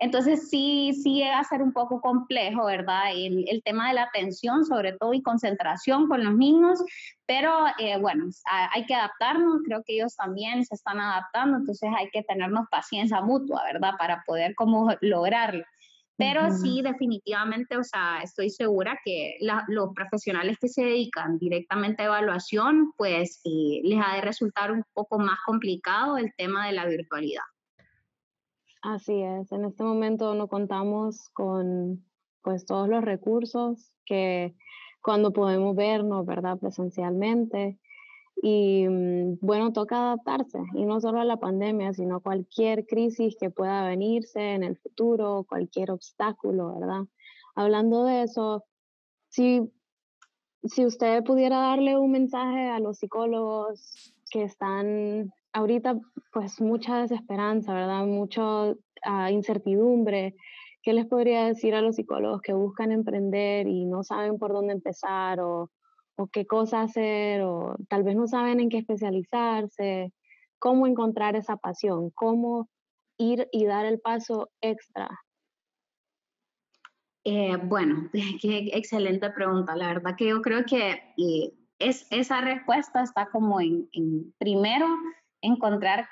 entonces 0.00 0.48
sí, 0.48 0.92
sí 1.02 1.16
llega 1.16 1.38
a 1.38 1.44
ser 1.44 1.62
un 1.62 1.72
poco 1.72 2.00
complejo, 2.00 2.64
¿verdad? 2.64 3.12
El, 3.12 3.44
el 3.48 3.62
tema 3.62 3.88
de 3.88 3.94
la 3.94 4.04
atención, 4.04 4.64
sobre 4.64 4.94
todo, 4.94 5.12
y 5.12 5.22
concentración 5.22 6.08
con 6.08 6.24
los 6.24 6.34
niños, 6.34 6.82
pero 7.26 7.52
eh, 7.78 7.98
bueno, 7.98 8.24
hay 8.72 8.86
que 8.86 8.94
adaptarnos, 8.94 9.60
creo 9.64 9.82
que 9.84 9.96
ellos 9.96 10.16
también 10.16 10.64
se 10.64 10.74
están 10.74 10.98
adaptando, 11.00 11.58
entonces 11.58 11.90
hay 11.96 12.08
que 12.10 12.22
tenernos 12.22 12.66
paciencia 12.70 13.20
mutua, 13.20 13.62
¿verdad? 13.64 13.92
Para 13.98 14.24
poder 14.26 14.54
como 14.54 14.90
lograrlo. 15.02 15.64
Pero 16.16 16.50
sí, 16.50 16.82
definitivamente, 16.82 17.78
o 17.78 17.84
sea, 17.84 18.20
estoy 18.22 18.50
segura 18.50 18.98
que 19.04 19.38
los 19.68 19.94
profesionales 19.94 20.58
que 20.60 20.68
se 20.68 20.82
dedican 20.82 21.38
directamente 21.38 22.02
a 22.02 22.06
evaluación, 22.06 22.92
pues 22.96 23.40
eh, 23.44 23.80
les 23.84 23.98
ha 24.04 24.16
de 24.16 24.20
resultar 24.20 24.70
un 24.70 24.84
poco 24.92 25.18
más 25.18 25.38
complicado 25.46 26.18
el 26.18 26.30
tema 26.36 26.66
de 26.66 26.72
la 26.72 26.84
virtualidad. 26.84 27.44
Así 28.82 29.20
es, 29.20 29.52
en 29.52 29.66
este 29.66 29.84
momento 29.84 30.34
no 30.34 30.48
contamos 30.48 31.28
con 31.34 32.02
pues 32.42 32.64
todos 32.64 32.88
los 32.88 33.04
recursos 33.04 33.92
que 34.06 34.54
cuando 35.02 35.32
podemos 35.32 35.76
vernos, 35.76 36.24
¿verdad? 36.24 36.58
Presencialmente. 36.58 37.78
Y 38.42 38.86
mm, 38.88 39.38
bueno, 39.42 39.72
toca 39.72 39.98
adaptarse, 39.98 40.58
y 40.74 40.86
no 40.86 41.00
solo 41.00 41.20
a 41.20 41.26
la 41.26 41.36
pandemia, 41.36 41.92
sino 41.92 42.16
a 42.16 42.20
cualquier 42.20 42.86
crisis 42.86 43.36
que 43.38 43.50
pueda 43.50 43.86
venirse 43.86 44.54
en 44.54 44.62
el 44.62 44.78
futuro, 44.78 45.44
cualquier 45.46 45.90
obstáculo, 45.90 46.78
¿verdad? 46.80 47.02
Hablando 47.54 48.04
de 48.04 48.22
eso, 48.22 48.64
si, 49.28 49.70
si 50.64 50.86
usted 50.86 51.22
pudiera 51.22 51.58
darle 51.60 51.98
un 51.98 52.12
mensaje 52.12 52.70
a 52.70 52.80
los 52.80 52.98
psicólogos 52.98 54.14
que 54.30 54.44
están 54.44 55.32
ahorita 55.52 55.98
pues 56.32 56.60
mucha 56.60 56.98
desesperanza, 56.98 57.74
¿verdad? 57.74 58.04
Mucha 58.06 58.74
ah, 59.02 59.30
incertidumbre. 59.30 60.36
¿Qué 60.82 60.92
les 60.92 61.06
podría 61.06 61.44
decir 61.44 61.74
a 61.74 61.82
los 61.82 61.96
psicólogos 61.96 62.40
que 62.40 62.52
buscan 62.52 62.92
emprender 62.92 63.66
y 63.68 63.84
no 63.84 64.02
saben 64.02 64.38
por 64.38 64.52
dónde 64.52 64.72
empezar 64.72 65.40
o, 65.40 65.70
o 66.16 66.26
qué 66.28 66.46
cosa 66.46 66.82
hacer 66.82 67.42
o 67.42 67.76
tal 67.88 68.02
vez 68.02 68.16
no 68.16 68.26
saben 68.26 68.60
en 68.60 68.68
qué 68.68 68.78
especializarse? 68.78 70.12
¿Cómo 70.58 70.86
encontrar 70.86 71.36
esa 71.36 71.56
pasión? 71.56 72.10
¿Cómo 72.10 72.68
ir 73.18 73.48
y 73.52 73.66
dar 73.66 73.84
el 73.84 74.00
paso 74.00 74.50
extra? 74.60 75.10
Eh, 77.24 77.56
bueno, 77.56 78.08
qué 78.40 78.70
excelente 78.72 79.30
pregunta. 79.30 79.76
La 79.76 79.88
verdad 79.88 80.16
que 80.16 80.28
yo 80.28 80.40
creo 80.40 80.64
que 80.64 81.02
eh, 81.18 81.52
es, 81.78 82.06
esa 82.10 82.40
respuesta 82.40 83.02
está 83.02 83.28
como 83.30 83.60
en, 83.60 83.88
en 83.92 84.32
primero 84.38 84.86
encontrar 85.42 86.08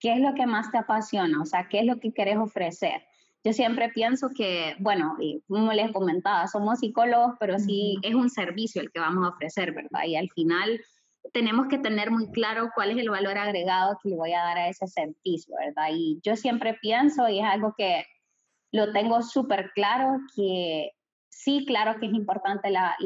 qué 0.00 0.14
es 0.14 0.20
lo 0.20 0.34
que 0.34 0.46
más 0.46 0.70
te 0.70 0.78
apasiona, 0.78 1.40
o 1.40 1.46
sea, 1.46 1.68
qué 1.68 1.80
es 1.80 1.86
lo 1.86 1.98
que 1.98 2.12
quieres 2.12 2.36
ofrecer. 2.36 3.02
Yo 3.42 3.52
siempre 3.52 3.90
pienso 3.90 4.30
que, 4.34 4.74
bueno, 4.78 5.16
como 5.48 5.72
les 5.72 5.92
comentaba, 5.92 6.46
somos 6.46 6.78
psicólogos, 6.78 7.34
pero 7.38 7.58
sí 7.58 7.98
es 8.02 8.14
un 8.14 8.30
servicio 8.30 8.80
el 8.80 8.90
que 8.90 9.00
vamos 9.00 9.26
a 9.26 9.30
ofrecer, 9.30 9.72
¿verdad? 9.72 10.04
Y 10.06 10.16
al 10.16 10.30
final 10.30 10.80
tenemos 11.32 11.68
que 11.68 11.78
tener 11.78 12.10
muy 12.10 12.30
claro 12.32 12.70
cuál 12.74 12.90
es 12.90 12.98
el 12.98 13.10
valor 13.10 13.36
agregado 13.36 13.98
que 14.02 14.10
le 14.10 14.16
voy 14.16 14.32
a 14.32 14.42
dar 14.42 14.58
a 14.58 14.68
ese 14.68 14.86
servicio, 14.86 15.54
¿verdad? 15.58 15.88
Y 15.92 16.20
yo 16.22 16.36
siempre 16.36 16.74
pienso, 16.80 17.28
y 17.28 17.40
es 17.40 17.44
algo 17.44 17.74
que 17.76 18.04
lo 18.72 18.92
tengo 18.92 19.22
súper 19.22 19.72
claro, 19.74 20.18
que 20.34 20.90
sí, 21.36 21.64
claro 21.66 21.98
que 21.98 22.06
es 22.06 22.12
importante 22.12 22.70
la, 22.70 22.96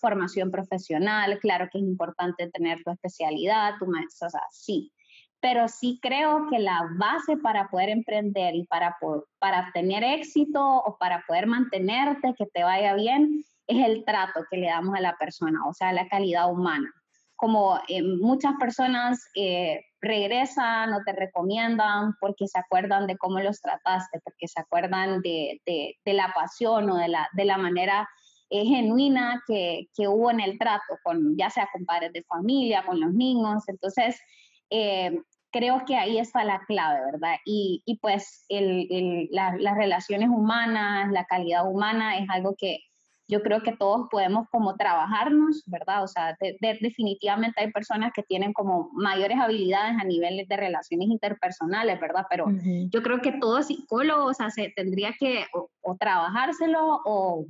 formación 0.00 0.50
profesional, 0.50 1.38
claro 1.40 1.68
que 1.70 1.78
es 1.78 1.84
importante 1.84 2.50
tener 2.50 2.82
tu 2.82 2.90
especialidad, 2.90 3.74
tu 3.78 3.86
maestro, 3.86 4.28
o 4.28 4.30
sea, 4.30 4.42
sí. 4.50 4.92
Pero 5.40 5.66
sí 5.66 5.98
creo 6.00 6.46
que 6.48 6.60
la 6.60 6.88
base 6.96 7.36
para 7.36 7.68
poder 7.68 7.88
emprender 7.88 8.54
y 8.54 8.64
para, 8.66 8.96
para 9.40 9.70
tener 9.72 10.04
éxito 10.04 10.62
o 10.62 10.96
para 10.98 11.24
poder 11.26 11.46
mantenerte, 11.46 12.34
que 12.38 12.46
te 12.46 12.62
vaya 12.62 12.94
bien, 12.94 13.44
es 13.66 13.84
el 13.84 14.04
trato 14.04 14.44
que 14.50 14.58
le 14.58 14.68
damos 14.68 14.94
a 14.96 15.00
la 15.00 15.16
persona, 15.16 15.66
o 15.66 15.74
sea, 15.74 15.92
la 15.92 16.08
calidad 16.08 16.50
humana. 16.50 16.88
Como 17.34 17.80
eh, 17.88 18.02
muchas 18.02 18.54
personas 18.58 19.20
eh, 19.34 19.84
regresan 20.02 20.92
o 20.92 21.02
te 21.04 21.12
recomiendan 21.12 22.14
porque 22.20 22.48
se 22.48 22.58
acuerdan 22.58 23.06
de 23.06 23.16
cómo 23.16 23.40
los 23.40 23.60
trataste, 23.60 24.20
porque 24.24 24.48
se 24.48 24.60
acuerdan 24.60 25.22
de, 25.22 25.62
de, 25.64 26.12
la 26.12 26.32
pasión 26.34 26.90
o 26.90 26.96
de 26.96 27.08
la, 27.08 27.28
de 27.32 27.44
la 27.44 27.56
manera 27.56 28.08
eh, 28.50 28.64
genuina 28.64 29.42
que, 29.46 29.86
que, 29.94 30.08
hubo 30.08 30.30
en 30.30 30.40
el 30.40 30.58
trato, 30.58 30.98
con, 31.04 31.36
ya 31.38 31.48
sea 31.50 31.68
con 31.72 31.86
padres 31.86 32.12
de 32.12 32.24
familia, 32.24 32.84
con 32.84 33.00
los 33.00 33.14
niños. 33.14 33.62
Entonces, 33.68 34.20
eh, 34.70 35.16
creo 35.52 35.84
que 35.86 35.96
ahí 35.96 36.18
está 36.18 36.42
la 36.42 36.60
clave, 36.66 37.00
¿verdad? 37.12 37.36
Y, 37.46 37.82
y 37.86 37.98
pues 37.98 38.44
el, 38.48 38.88
el, 38.90 39.28
las 39.30 39.76
relaciones 39.76 40.28
humanas, 40.28 41.12
la 41.12 41.26
calidad 41.26 41.70
humana 41.70 42.18
es 42.18 42.28
algo 42.28 42.56
que 42.58 42.80
yo 43.28 43.42
creo 43.42 43.62
que 43.62 43.76
todos 43.76 44.08
podemos 44.10 44.48
como 44.50 44.76
trabajarnos, 44.76 45.62
¿verdad? 45.66 46.02
O 46.02 46.08
sea, 46.08 46.36
definitivamente 46.60 47.62
hay 47.62 47.70
personas 47.70 48.12
que 48.14 48.22
tienen 48.22 48.52
como 48.52 48.90
mayores 48.92 49.38
habilidades 49.38 49.96
a 50.00 50.04
nivel 50.04 50.46
de 50.46 50.56
relaciones 50.56 51.08
interpersonales, 51.08 52.00
¿verdad? 52.00 52.26
Pero 52.28 52.46
yo 52.90 53.02
creo 53.02 53.20
que 53.20 53.32
todo 53.32 53.62
psicólogo, 53.62 54.26
o 54.26 54.34
sea, 54.34 54.50
se 54.50 54.72
tendría 54.74 55.14
que 55.18 55.46
o, 55.52 55.96
trabajárselo 55.96 57.00
o, 57.04 57.46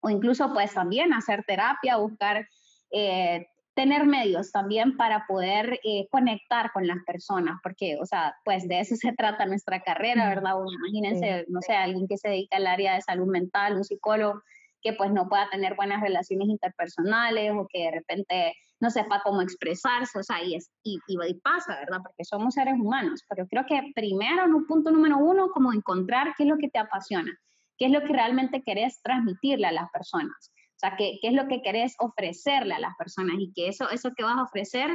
o, 0.00 0.10
incluso 0.10 0.52
pues 0.52 0.72
también 0.72 1.12
hacer 1.12 1.44
terapia, 1.44 1.96
buscar... 1.96 2.48
Eh, 2.90 3.46
tener 3.74 4.06
medios 4.06 4.52
también 4.52 4.96
para 4.96 5.26
poder 5.26 5.80
eh, 5.82 6.06
conectar 6.10 6.70
con 6.72 6.86
las 6.86 6.98
personas, 7.04 7.58
porque, 7.62 7.96
o 8.00 8.06
sea, 8.06 8.34
pues 8.44 8.66
de 8.68 8.80
eso 8.80 8.94
se 8.96 9.12
trata 9.12 9.46
nuestra 9.46 9.82
carrera, 9.82 10.28
¿verdad? 10.28 10.52
imagínense, 10.78 11.44
no 11.48 11.60
sé, 11.60 11.74
alguien 11.74 12.06
que 12.08 12.16
se 12.16 12.28
dedica 12.28 12.56
al 12.56 12.66
área 12.66 12.94
de 12.94 13.02
salud 13.02 13.26
mental, 13.26 13.76
un 13.76 13.84
psicólogo, 13.84 14.42
que 14.84 14.92
pues 14.92 15.10
no 15.10 15.28
pueda 15.28 15.48
tener 15.48 15.74
buenas 15.74 16.02
relaciones 16.02 16.46
interpersonales 16.48 17.52
o 17.56 17.66
que 17.72 17.84
de 17.84 17.90
repente 17.90 18.54
no 18.80 18.90
sepa 18.90 19.22
cómo 19.24 19.40
expresarse, 19.40 20.18
o 20.18 20.22
sea, 20.22 20.44
y, 20.44 20.56
es, 20.56 20.70
y, 20.82 20.98
pasa, 21.42 21.76
¿verdad? 21.76 22.00
Porque 22.02 22.24
somos 22.24 22.52
seres 22.52 22.74
humanos, 22.74 23.22
pero 23.28 23.46
creo 23.48 23.64
que 23.66 23.80
primero, 23.94 24.44
en 24.44 24.54
un 24.54 24.66
punto 24.66 24.90
número 24.90 25.16
uno, 25.16 25.48
como 25.48 25.72
encontrar 25.72 26.34
qué 26.36 26.42
es 26.42 26.50
lo 26.50 26.58
que 26.58 26.68
te 26.68 26.78
apasiona, 26.78 27.32
qué 27.78 27.86
es 27.86 27.92
lo 27.92 28.02
que 28.02 28.12
realmente 28.12 28.62
querés 28.62 29.00
transmitirle 29.02 29.66
a 29.66 29.72
las 29.72 29.90
personas, 29.90 30.52
o 30.52 30.78
sea, 30.78 30.96
qué, 30.96 31.18
qué 31.22 31.28
es 31.28 31.34
lo 31.34 31.48
que 31.48 31.62
querés 31.62 31.94
ofrecerle 31.98 32.74
a 32.74 32.78
las 32.78 32.94
personas 32.96 33.36
y 33.38 33.52
que 33.54 33.68
eso, 33.68 33.88
eso 33.88 34.12
que 34.14 34.22
vas 34.22 34.36
a 34.36 34.42
ofrecer 34.42 34.90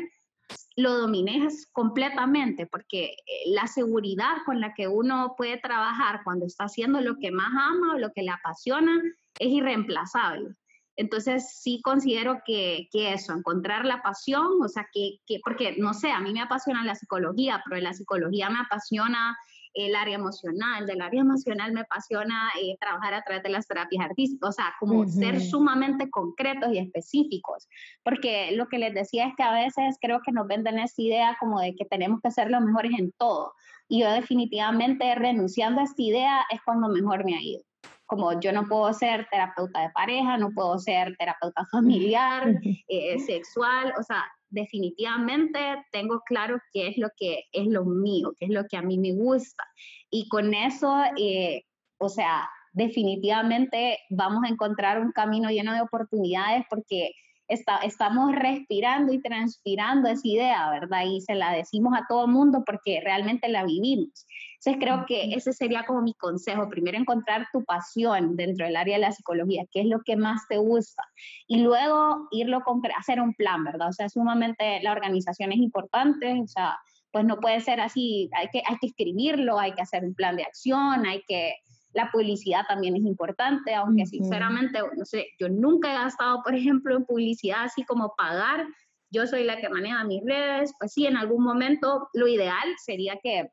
lo 0.76 0.98
domines 0.98 1.68
completamente, 1.72 2.68
porque 2.68 3.06
eh, 3.06 3.16
la 3.48 3.66
seguridad 3.66 4.38
con 4.46 4.60
la 4.60 4.74
que 4.74 4.88
uno 4.88 5.34
puede 5.36 5.58
trabajar 5.58 6.22
cuando 6.24 6.46
está 6.46 6.66
haciendo 6.66 7.02
lo 7.02 7.18
que 7.18 7.32
más 7.32 7.50
ama 7.52 7.96
o 7.96 8.00
lo 8.00 8.12
que 8.14 8.24
le 8.24 8.32
apasiona 8.32 9.02
es 9.38 9.50
irreemplazable. 9.50 10.56
Entonces 10.96 11.58
sí 11.62 11.80
considero 11.82 12.42
que, 12.46 12.90
que 12.92 13.14
eso, 13.14 13.34
encontrar 13.34 13.86
la 13.86 14.02
pasión, 14.02 14.62
o 14.62 14.68
sea, 14.68 14.86
que, 14.92 15.20
que, 15.26 15.40
porque 15.44 15.76
no 15.78 15.94
sé, 15.94 16.12
a 16.12 16.20
mí 16.20 16.34
me 16.34 16.42
apasiona 16.42 16.84
la 16.84 16.96
psicología, 16.96 17.62
pero 17.64 17.78
de 17.78 17.84
la 17.84 17.94
psicología 17.94 18.50
me 18.50 18.60
apasiona 18.60 19.38
el 19.74 19.96
área 19.96 20.16
emocional, 20.16 20.86
del 20.86 21.02
área 21.02 21.22
emocional 21.22 21.72
me 21.72 21.82
apasiona 21.82 22.50
eh, 22.62 22.76
trabajar 22.80 23.14
a 23.14 23.24
través 23.24 23.44
de 23.44 23.50
las 23.50 23.68
terapias 23.68 24.04
artísticas, 24.04 24.50
o 24.50 24.52
sea, 24.52 24.74
como 24.80 25.08
ser 25.08 25.40
sumamente 25.40 26.10
concretos 26.10 26.74
y 26.74 26.80
específicos, 26.80 27.68
porque 28.04 28.52
lo 28.54 28.68
que 28.68 28.80
les 28.80 28.94
decía 28.94 29.28
es 29.28 29.36
que 29.38 29.44
a 29.44 29.54
veces 29.54 29.98
creo 30.02 30.22
que 30.26 30.32
nos 30.32 30.48
venden 30.48 30.80
esa 30.80 31.02
idea 31.02 31.38
como 31.40 31.62
de 31.62 31.76
que 31.76 31.86
tenemos 31.86 32.20
que 32.22 32.32
ser 32.32 32.50
los 32.50 32.62
mejores 32.62 32.92
en 32.98 33.12
todo, 33.14 33.54
y 33.88 34.02
yo 34.02 34.12
definitivamente 34.12 35.16
renunciando 35.16 35.82
a 35.82 35.86
esta 35.86 36.02
idea 36.02 36.42
es 36.50 36.60
cuando 36.64 36.90
mejor 36.90 37.24
me 37.24 37.36
ha 37.36 37.42
ido 37.42 37.64
como 38.10 38.40
yo 38.40 38.52
no 38.52 38.66
puedo 38.68 38.92
ser 38.92 39.28
terapeuta 39.30 39.82
de 39.82 39.92
pareja, 39.92 40.36
no 40.38 40.50
puedo 40.50 40.80
ser 40.80 41.16
terapeuta 41.18 41.64
familiar, 41.72 42.56
eh, 42.88 43.20
sexual, 43.20 43.94
o 44.00 44.04
sea, 44.04 44.26
definitivamente 44.50 45.60
tengo 45.92 46.22
claro 46.26 46.60
qué 46.74 46.88
es 46.88 46.98
lo 46.98 47.10
que 47.16 47.44
es 47.52 47.68
lo 47.68 47.86
mío, 47.86 48.34
qué 48.40 48.46
es 48.46 48.52
lo 48.52 48.66
que 48.66 48.78
a 48.78 48.82
mí 48.82 48.98
me 48.98 49.14
gusta. 49.14 49.64
Y 50.10 50.28
con 50.28 50.56
eso, 50.56 51.04
eh, 51.18 51.66
o 52.00 52.10
sea, 52.10 52.50
definitivamente 52.74 54.00
vamos 54.10 54.44
a 54.44 54.50
encontrar 54.50 55.00
un 55.00 55.12
camino 55.12 55.52
lleno 55.52 55.74
de 55.74 55.82
oportunidades 55.82 56.66
porque 56.68 57.12
estamos 57.48 58.32
respirando 58.34 59.14
y 59.14 59.22
transpirando 59.22 60.10
esa 60.10 60.28
idea, 60.28 60.70
¿verdad? 60.72 61.04
Y 61.06 61.22
se 61.22 61.36
la 61.36 61.52
decimos 61.52 61.94
a 61.96 62.06
todo 62.08 62.26
el 62.26 62.32
mundo 62.32 62.64
porque 62.66 63.02
realmente 63.04 63.50
la 63.50 63.64
vivimos. 63.66 64.26
Entonces 64.60 64.84
creo 64.84 65.06
que 65.06 65.34
ese 65.34 65.54
sería 65.54 65.86
como 65.86 66.02
mi 66.02 66.14
consejo. 66.14 66.68
Primero 66.68 66.98
encontrar 66.98 67.48
tu 67.54 67.64
pasión 67.64 68.36
dentro 68.36 68.66
del 68.66 68.76
área 68.76 68.98
de 68.98 69.02
la 69.02 69.12
psicología, 69.14 69.64
qué 69.72 69.82
es 69.82 69.86
lo 69.86 70.02
que 70.02 70.18
más 70.18 70.48
te 70.50 70.58
gusta. 70.58 71.04
Y 71.48 71.62
luego 71.62 72.28
irlo 72.32 72.62
con, 72.62 72.82
hacer 72.98 73.22
un 73.22 73.34
plan, 73.34 73.64
¿verdad? 73.64 73.88
O 73.88 73.94
sea, 73.94 74.10
sumamente 74.10 74.82
la 74.82 74.92
organización 74.92 75.54
es 75.54 75.60
importante, 75.60 76.42
o 76.42 76.48
sea, 76.48 76.78
pues 77.12 77.24
no 77.24 77.38
puede 77.38 77.62
ser 77.62 77.80
así, 77.80 78.30
hay 78.38 78.50
que, 78.50 78.62
hay 78.66 78.78
que 78.82 78.88
escribirlo, 78.88 79.58
hay 79.58 79.72
que 79.74 79.82
hacer 79.82 80.04
un 80.04 80.14
plan 80.14 80.36
de 80.36 80.44
acción, 80.44 81.06
hay 81.06 81.24
que 81.26 81.56
la 81.94 82.12
publicidad 82.12 82.66
también 82.68 82.96
es 82.96 83.04
importante, 83.04 83.74
aunque 83.74 84.06
sinceramente, 84.06 84.80
no 84.96 85.06
sé, 85.06 85.28
yo 85.40 85.50
nunca 85.50 85.90
he 85.90 85.96
gastado, 85.96 86.44
por 86.44 86.54
ejemplo, 86.54 86.96
en 86.96 87.06
publicidad 87.06 87.64
así 87.64 87.84
como 87.84 88.14
pagar. 88.16 88.68
Yo 89.10 89.26
soy 89.26 89.44
la 89.44 89.60
que 89.60 89.70
maneja 89.70 90.04
mis 90.04 90.22
redes, 90.24 90.72
pues 90.78 90.94
sí, 90.94 91.08
en 91.08 91.18
algún 91.18 91.44
momento 91.44 92.10
lo 92.14 92.28
ideal 92.28 92.68
sería 92.86 93.18
que 93.24 93.50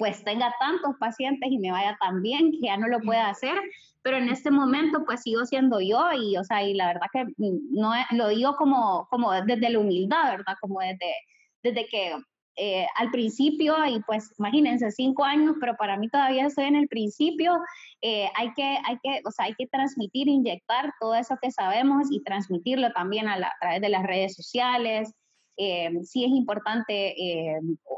pues 0.00 0.24
tenga 0.24 0.52
tantos 0.58 0.96
pacientes 0.98 1.52
y 1.52 1.58
me 1.58 1.70
vaya 1.70 1.96
tan 2.00 2.22
bien 2.22 2.52
que 2.52 2.60
ya 2.62 2.78
no 2.78 2.88
lo 2.88 3.00
pueda 3.00 3.28
hacer, 3.28 3.54
pero 4.02 4.16
en 4.16 4.30
este 4.30 4.50
momento 4.50 5.04
pues 5.04 5.22
sigo 5.22 5.44
siendo 5.44 5.78
yo 5.80 6.02
y, 6.14 6.38
o 6.38 6.42
sea, 6.42 6.64
y 6.64 6.72
la 6.72 6.86
verdad 6.86 7.06
que 7.12 7.26
no 7.36 7.92
lo 8.12 8.28
digo 8.28 8.56
como, 8.56 9.06
como 9.10 9.30
desde 9.32 9.68
la 9.68 9.78
humildad, 9.78 10.38
¿verdad? 10.38 10.54
Como 10.58 10.80
desde, 10.80 11.12
desde 11.62 11.86
que 11.86 12.16
eh, 12.56 12.86
al 12.96 13.10
principio, 13.10 13.76
y 13.86 14.00
pues 14.02 14.32
imagínense, 14.38 14.90
cinco 14.90 15.22
años, 15.22 15.56
pero 15.60 15.76
para 15.76 15.98
mí 15.98 16.08
todavía 16.08 16.46
estoy 16.46 16.64
en 16.64 16.76
el 16.76 16.88
principio, 16.88 17.60
eh, 18.00 18.28
hay, 18.36 18.54
que, 18.54 18.62
hay, 18.62 18.98
que, 19.02 19.20
o 19.26 19.30
sea, 19.30 19.46
hay 19.46 19.54
que 19.54 19.66
transmitir, 19.66 20.28
inyectar 20.28 20.94
todo 20.98 21.14
eso 21.14 21.36
que 21.42 21.50
sabemos 21.50 22.08
y 22.10 22.22
transmitirlo 22.22 22.90
también 22.92 23.28
a, 23.28 23.52
través 23.60 23.82
de 23.82 23.88
las 23.90 24.02
redes 24.02 24.34
sociales. 24.34 25.12
Eh, 25.56 25.90
sí 26.04 26.24
es 26.24 26.30
importante, 26.30 27.14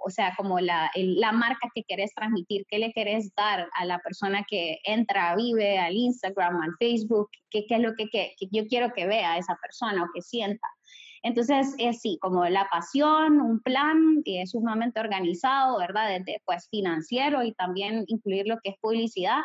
o 0.05 0.11
sea, 0.11 0.35
como 0.37 0.59
la, 0.59 0.91
la, 0.97 1.33
marca 1.33 1.69
que 1.75 1.85
querés 1.85 2.13
transmitir, 2.15 2.67
qué 2.69 2.79
le 2.79 2.93
querés 2.93 3.33
dar 3.37 3.69
a 3.75 3.85
la 3.85 4.01
persona 4.01 4.45
que 4.49 4.81
entra, 4.85 5.37
vive 5.37 5.79
al 5.79 5.95
Instagram, 5.95 6.61
al 6.61 6.75
Facebook, 6.79 7.29
qué, 7.51 7.65
es 7.69 7.81
lo 7.81 7.95
que, 7.95 8.09
que, 8.09 8.35
yo 8.51 8.67
quiero 8.67 8.93
que 8.93 9.07
vea 9.07 9.39
esa 9.39 9.57
persona 9.63 10.03
o 10.03 10.09
que 10.13 10.23
sienta. 10.23 10.67
Entonces, 11.23 11.73
es 11.79 12.01
sí, 12.01 12.19
como 12.21 12.45
la 12.47 12.69
pasión, 12.69 13.41
un 13.41 13.61
plan 13.61 14.23
es 14.25 14.51
sumamente 14.51 14.99
organizado, 14.99 15.79
¿verdad? 15.79 16.19
Desde, 16.19 16.43
pues, 16.45 16.69
financiero 16.69 17.45
y 17.45 17.53
también 17.55 18.05
incluir 18.09 18.49
lo 18.49 18.59
que 18.61 18.71
es 18.71 18.77
publicidad. 18.81 19.39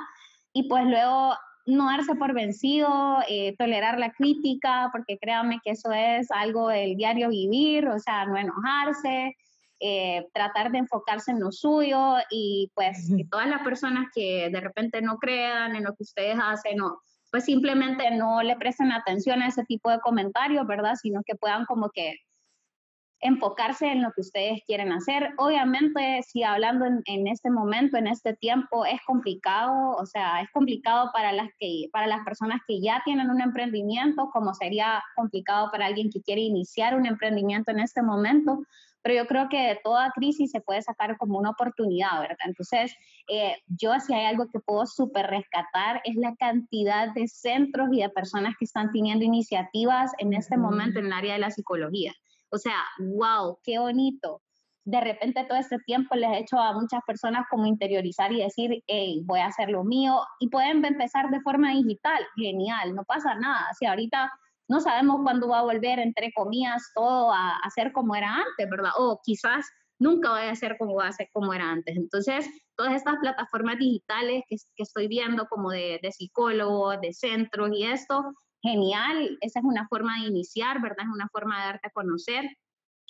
Y 0.54 0.68
pues 0.68 0.86
luego 0.86 1.36
no 1.68 1.86
darse 1.88 2.16
por 2.16 2.34
vencido, 2.34 3.20
eh, 3.28 3.56
tolerar 3.58 4.00
la 4.00 4.12
crítica, 4.14 4.90
porque 4.92 5.18
créanme 5.20 5.60
que 5.64 5.72
eso 5.72 5.92
es 5.92 6.32
algo 6.32 6.70
del 6.70 6.96
diario 6.96 7.30
vivir, 7.30 7.88
o 7.90 8.00
sea, 8.00 8.26
no 8.26 8.38
enojarse, 8.38 9.36
eh, 9.80 10.26
tratar 10.34 10.72
de 10.72 10.80
enfocarse 10.80 11.32
en 11.32 11.40
lo 11.40 11.52
suyo 11.52 12.16
y 12.32 12.72
pues 12.74 13.12
todas 13.30 13.48
las 13.48 13.62
personas 13.62 14.08
que 14.16 14.50
de 14.50 14.60
repente 14.62 15.02
no 15.02 15.18
crean 15.18 15.76
en 15.76 15.84
lo 15.84 15.94
que 15.94 16.04
ustedes 16.04 16.38
hacen 16.42 16.82
o 16.82 17.00
pues 17.30 17.44
simplemente 17.46 18.10
no 18.12 18.42
le 18.42 18.56
presten 18.56 18.92
atención 18.92 19.42
a 19.42 19.50
ese 19.50 19.66
tipo 19.66 19.92
de 19.92 20.00
comentarios, 20.00 20.66
¿verdad? 20.66 20.96
Sino 20.96 21.22
que 21.24 21.36
puedan 21.36 21.66
como 21.66 21.90
que 21.90 22.16
enfocarse 23.20 23.88
en 23.88 24.04
lo 24.04 24.12
que 24.12 24.22
ustedes 24.22 24.62
quieren 24.66 24.92
hacer. 24.92 25.32
Obviamente, 25.38 26.22
si 26.24 26.44
hablando 26.44 26.86
en, 26.86 27.28
este 27.28 27.50
momento, 27.50 27.98
en 27.98 28.08
este 28.08 28.36
tiempo, 28.36 28.86
es 28.86 29.00
complicado, 29.06 29.96
o 29.98 30.06
sea, 30.06 30.42
es 30.42 30.50
complicado 30.52 31.10
para 31.14 31.32
las, 31.32 31.50
que, 31.60 31.90
para 31.92 32.08
las 32.08 32.24
personas 32.24 32.62
que 32.68 32.80
ya 32.80 33.02
tienen 33.06 33.30
un 33.30 33.42
emprendimiento, 33.42 34.30
como 34.32 34.54
sería 34.54 35.04
complicado 35.16 35.70
para 35.72 35.88
alguien 35.88 36.10
que 36.12 36.22
quiere 36.22 36.42
iniciar 36.42 36.96
un 36.96 37.06
emprendimiento 37.06 37.72
en 37.72 37.80
este 37.80 38.02
momento, 38.02 38.60
pero 39.02 39.24
yo 39.24 39.28
creo 39.28 39.48
que 39.48 39.58
de 39.58 39.80
toda 39.84 40.12
crisis 40.12 40.52
se 40.52 40.60
puede 40.60 40.82
sacar 40.82 41.18
como 41.18 41.40
una 41.40 41.52
oportunidad, 41.52 42.20
¿verdad? 42.20 42.38
Entonces, 42.46 42.94
eh, 43.30 43.56
yo 43.68 43.98
si 44.00 44.14
hay 44.14 44.26
algo 44.26 44.48
que 44.52 44.60
puedo 44.60 44.86
súper 44.86 45.28
rescatar 45.28 46.02
es 46.04 46.16
la 46.18 46.36
cantidad 46.36 47.14
de 47.14 47.28
centros 47.28 47.88
y 47.94 48.02
de 48.02 48.10
personas 48.10 48.56
que 48.60 48.66
están 48.66 48.92
teniendo 48.92 49.24
iniciativas 49.24 50.12
en 50.18 50.34
este 50.34 50.58
momento 50.58 51.00
en 51.00 51.06
el 51.06 51.14
área 51.14 51.34
de 51.34 51.40
la 51.40 51.52
psicología. 51.52 52.14
O 52.50 52.58
sea, 52.58 52.84
wow, 53.00 53.58
qué 53.64 53.80
bonito. 53.80 54.42
De 54.86 55.02
repente 55.02 55.44
todo 55.44 55.58
este 55.58 55.80
tiempo 55.80 56.16
les 56.16 56.30
he 56.32 56.40
hecho 56.40 56.58
a 56.58 56.74
muchas 56.74 57.02
personas 57.06 57.46
como 57.50 57.66
interiorizar 57.66 58.32
y 58.32 58.42
decir, 58.42 58.84
hey, 58.88 59.22
voy 59.26 59.40
a 59.40 59.48
hacer 59.48 59.70
lo 59.70 59.84
mío. 59.84 60.22
Y 60.40 60.50
pueden 60.50 60.84
empezar 60.86 61.30
de 61.30 61.42
forma 61.42 61.72
digital. 61.72 62.26
Genial, 62.36 62.96
no 62.96 63.04
pasa 63.04 63.36
nada. 63.36 63.68
Si 63.78 63.86
ahorita 63.86 64.32
no 64.70 64.80
sabemos 64.80 65.22
cuándo 65.24 65.50
va 65.50 65.60
a 65.60 65.64
volver, 65.64 66.00
entre 66.00 66.32
comillas, 66.34 66.84
todo 66.96 67.32
a, 67.32 67.58
a 67.58 67.70
ser 67.70 67.92
como 67.92 68.16
era 68.16 68.34
antes, 68.34 68.70
¿verdad? 68.70 68.92
O 68.98 69.20
quizás 69.24 69.66
nunca 70.00 70.32
vaya 70.32 70.52
a 70.52 70.56
ser 70.56 70.78
como 70.78 70.96
va 70.96 71.10
como 71.34 71.54
era 71.54 71.70
antes. 71.70 71.96
Entonces, 71.96 72.48
todas 72.76 72.94
estas 72.94 73.18
plataformas 73.18 73.78
digitales 73.80 74.44
que, 74.48 74.56
que 74.76 74.84
estoy 74.84 75.08
viendo 75.08 75.48
como 75.48 75.72
de, 75.72 76.00
de 76.02 76.12
psicólogos, 76.12 77.02
de 77.02 77.14
centros 77.14 77.72
y 77.74 77.86
esto, 77.86 78.24
genial, 78.68 79.38
esa 79.42 79.60
es 79.60 79.66
una 79.66 79.88
forma 79.88 80.20
de 80.20 80.28
iniciar, 80.28 80.82
¿verdad? 80.82 81.06
Es 81.06 81.14
una 81.14 81.28
forma 81.30 81.60
de 81.60 81.66
darte 81.66 81.88
a 81.88 81.92
conocer. 81.92 82.46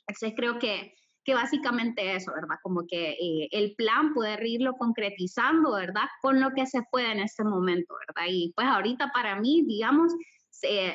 Entonces, 0.07 0.33
creo 0.35 0.59
que, 0.59 0.93
que 1.23 1.33
básicamente 1.33 2.15
eso, 2.15 2.31
¿verdad? 2.33 2.57
Como 2.63 2.85
que 2.87 3.11
eh, 3.11 3.47
el 3.51 3.75
plan 3.75 4.13
poder 4.13 4.45
irlo 4.45 4.73
concretizando, 4.73 5.73
¿verdad? 5.73 6.05
Con 6.21 6.39
lo 6.39 6.51
que 6.51 6.65
se 6.65 6.81
puede 6.91 7.11
en 7.11 7.19
este 7.19 7.43
momento, 7.43 7.93
¿verdad? 8.07 8.29
Y 8.29 8.53
pues 8.55 8.67
ahorita 8.67 9.11
para 9.13 9.39
mí, 9.39 9.63
digamos, 9.65 10.13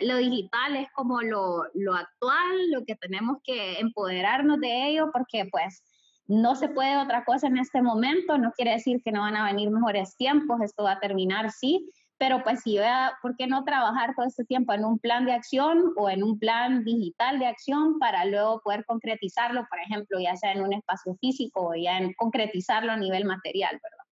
lo 0.03 0.16
digital 0.16 0.77
es 0.77 0.88
como 0.94 1.22
lo, 1.22 1.64
lo, 1.75 1.94
actual, 1.94 2.70
lo 2.70 2.85
que 2.85 2.96
tenemos 2.96 3.38
que 3.44 3.79
empoderarnos 3.79 4.59
de 4.61 4.88
ello, 4.88 5.11
porque 5.12 5.46
pues 5.51 5.85
no 6.27 6.55
se 6.55 6.68
puede 6.68 6.96
otra 6.96 7.25
cosa 7.25 7.46
en 7.46 7.59
este 7.59 7.83
momento, 7.83 8.38
no 8.38 8.53
quiere 8.53 8.72
decir 8.72 9.01
que 9.05 9.12
no 9.12 9.20
van 9.20 9.37
a 9.37 9.44
venir 9.44 9.70
mejores 9.70 10.16
tiempos, 10.16 10.61
esto 10.62 10.85
va 10.85 10.92
a 10.92 11.01
terminar, 11.01 11.51
sí, 11.51 11.90
pero 12.23 12.41
pues 12.45 12.61
si 12.63 12.79
vea, 12.79 13.19
¿por 13.21 13.35
qué 13.37 13.49
no 13.49 13.65
trabajar 13.65 14.15
todo 14.15 14.25
este 14.25 14.45
tiempo 14.45 14.73
en 14.73 14.85
un 14.85 15.01
plan 15.01 15.27
de 15.27 15.33
acción 15.33 15.93
o 15.97 16.09
en 16.09 16.23
un 16.23 16.39
plan 16.39 16.85
digital 16.85 17.41
de 17.41 17.47
acción 17.47 17.99
para 17.99 18.25
luego 18.27 18.61
poder 18.61 18.85
concretizarlo, 18.85 19.67
por 19.69 19.81
ejemplo, 19.81 20.21
ya 20.21 20.37
sea 20.37 20.53
en 20.53 20.63
un 20.63 20.73
espacio 20.73 21.17
físico 21.17 21.71
o 21.71 21.75
ya 21.75 21.99
en 21.99 22.13
concretizarlo 22.13 22.93
a 22.93 22.97
nivel 22.97 23.25
material, 23.25 23.81
¿verdad? 23.83 24.05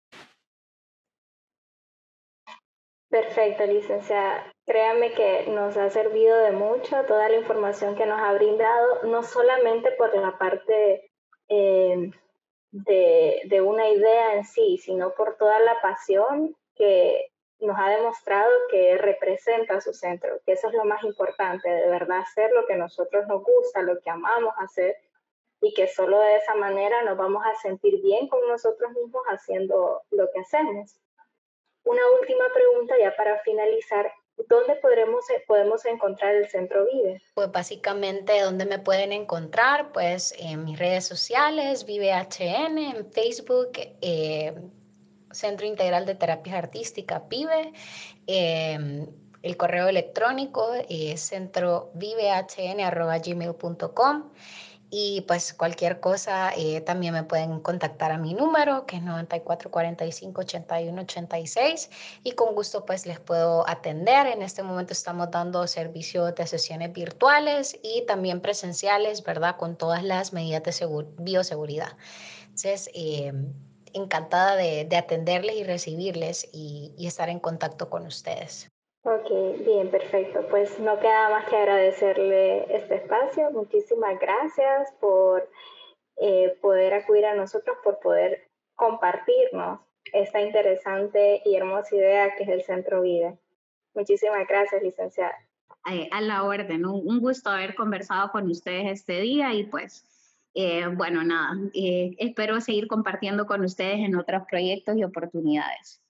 Perfecto, 3.11 3.65
licenciada. 3.67 4.45
Créame 4.67 5.13
que 5.13 5.47
nos 5.47 5.77
ha 5.77 5.89
servido 5.91 6.37
de 6.39 6.51
mucho 6.51 7.05
toda 7.07 7.29
la 7.29 7.37
información 7.37 7.95
que 7.95 8.07
nos 8.07 8.21
ha 8.21 8.33
brindado, 8.33 9.05
no 9.05 9.23
solamente 9.23 9.93
por 9.93 10.13
la 10.19 10.37
parte 10.37 11.13
eh, 11.49 12.11
de, 12.73 13.43
de, 13.45 13.61
una 13.61 13.89
idea 13.89 14.35
en 14.35 14.45
sí, 14.45 14.79
sino 14.79 15.15
por 15.15 15.37
toda 15.37 15.61
la 15.61 15.81
pasión 15.81 16.57
que 16.75 17.31
nos 17.61 17.79
ha 17.79 17.91
demostrado 17.91 18.51
que 18.71 18.97
representa 18.99 19.81
su 19.81 19.93
centro, 19.93 20.41
que 20.45 20.53
eso 20.53 20.69
es 20.69 20.75
lo 20.75 20.85
más 20.85 21.03
importante, 21.05 21.69
de 21.69 21.89
verdad 21.89 22.21
hacer 22.21 22.51
lo 22.53 22.67
que 22.67 22.77
nosotros 22.77 23.27
nos 23.29 23.43
gusta, 23.43 23.83
lo 23.83 24.01
que 24.01 24.11
amamos 24.11 24.55
hacer 24.59 24.97
y 25.61 25.75
que 25.75 25.87
solo 25.89 26.19
de 26.21 26.37
esa 26.37 26.55
manera 26.55 27.03
nos 27.03 27.19
vamos 27.19 27.45
a 27.45 27.55
sentir 27.61 28.01
bien 28.01 28.29
con 28.29 28.41
nosotros 28.49 28.93
mismos 28.93 29.23
haciendo 29.29 30.03
lo 30.11 30.31
que 30.33 30.41
hacemos. 30.41 30.97
Una 31.85 32.03
última 32.21 32.45
pregunta 32.53 32.95
ya 32.99 33.15
para 33.15 33.39
finalizar. 33.41 34.13
¿Dónde 34.49 34.77
podremos, 34.77 35.25
podemos 35.47 35.85
encontrar 35.85 36.35
el 36.35 36.49
Centro 36.49 36.87
Vive? 36.87 37.21
Pues 37.35 37.53
básicamente, 37.53 38.41
¿dónde 38.41 38.65
me 38.65 38.79
pueden 38.79 39.13
encontrar? 39.13 39.93
Pues 39.93 40.35
en 40.39 40.65
mis 40.65 40.79
redes 40.79 41.05
sociales, 41.05 41.85
ViveHN, 41.85 42.79
en 42.79 43.13
Facebook, 43.13 43.73
eh, 44.01 44.55
Centro 45.31 45.67
Integral 45.67 46.07
de 46.07 46.15
Terapias 46.15 46.57
Artísticas, 46.57 47.21
PIBE. 47.29 47.75
Em, 48.27 49.07
el 49.43 49.57
correo 49.57 49.89
electrónico 49.89 50.69
es 50.89 51.31
centrovivehn.gmail.com 51.31 54.31
y 54.91 55.23
pues 55.23 55.55
cualquier 55.55 56.01
cosa 56.01 56.53
eh, 56.57 56.81
también 56.81 57.15
me 57.15 57.23
pueden 57.23 57.61
contactar 57.61 58.11
a 58.11 58.19
mi 58.19 58.35
número 58.35 58.87
que 58.87 58.97
es 58.97 59.03
9445-8186 59.03 61.89
y 62.25 62.33
con 62.33 62.57
gusto 62.57 62.85
pues 62.85 63.07
les 63.07 63.21
puedo 63.21 63.65
atender. 63.69 64.27
En 64.27 64.43
este 64.43 64.65
momento 64.65 64.93
estamos 64.93 65.31
dando 65.31 65.67
servicios 65.69 66.35
de 66.35 66.47
sesiones 66.47 66.93
virtuales 66.93 67.79
y 67.83 68.05
también 68.07 68.41
presenciales, 68.41 69.23
¿verdad? 69.23 69.57
Con 69.57 69.77
todas 69.77 70.03
las 70.03 70.33
medidas 70.33 70.65
de 70.65 70.73
bioseguridad. 71.19 71.97
Entonces, 72.43 72.91
eh, 72.93 73.33
encantada 73.95 74.57
de, 74.57 74.89
atenderles 74.97 75.57
y 75.57 75.65
recibirles 75.65 76.49
y, 76.53 76.95
estar 77.07 77.29
en 77.29 77.41
contacto 77.41 77.89
con 77.91 78.07
ustedes. 78.07 78.69
Ok, 79.05 79.31
bien, 79.65 79.91
perfecto. 79.91 80.47
Pues 80.51 80.79
no 80.79 80.99
queda 81.01 81.31
más 81.31 81.49
que 81.49 81.57
agradecerle 81.57 82.77
este 82.77 82.97
espacio. 82.97 83.51
Muchísimas 83.53 84.19
gracias 84.21 84.93
por 85.01 85.49
eh, 86.17 86.57
poder 86.61 86.95
acudir 86.95 87.25
a 87.25 87.35
nosotros, 87.35 87.77
por 87.83 87.99
poder 88.01 88.47
compartirnos 88.75 89.81
esta 90.13 90.41
interesante 90.41 91.43
y 91.45 91.55
hermosa 91.55 91.95
idea 91.97 92.35
que 92.37 92.43
es 92.43 92.49
el 92.51 92.63
Centro 92.63 93.03
Vida. 93.03 93.37
Muchísimas 93.95 94.47
gracias, 94.47 94.83
licenciada. 94.83 95.35
a 95.85 96.21
la 96.21 96.45
orden, 96.45 96.85
un 96.85 97.21
gusto 97.21 97.49
haber 97.49 97.75
conversado 97.75 98.31
con 98.31 98.51
ustedes 98.51 98.87
este 98.93 99.21
día 99.21 99.55
y 99.55 99.65
pues 99.65 100.10
eh, 100.55 100.87
bueno, 100.97 101.23
nada, 101.23 101.57
eh, 101.75 102.15
espero 102.19 102.61
seguir 102.61 102.89
compartiendo 102.89 103.47
con 103.47 103.63
ustedes 103.63 104.01
en 104.01 104.17
otros 104.17 104.43
proyectos 104.49 104.97
y 104.97 105.05
oportunidades. 105.05 106.01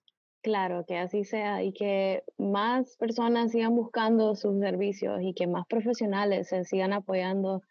Claro, 0.42 0.84
que 0.86 0.96
así 0.96 1.24
sea 1.24 1.62
y 1.62 1.72
que 1.72 2.22
más 2.38 2.96
personas 2.96 3.52
sigan 3.52 3.76
buscando 3.76 4.34
sus 4.34 4.58
servicios 4.58 5.20
y 5.22 5.34
que 5.34 5.46
más 5.46 5.66
profesionales 5.66 6.48
se 6.48 6.64
sigan 6.64 6.94
apoyando 6.94 7.62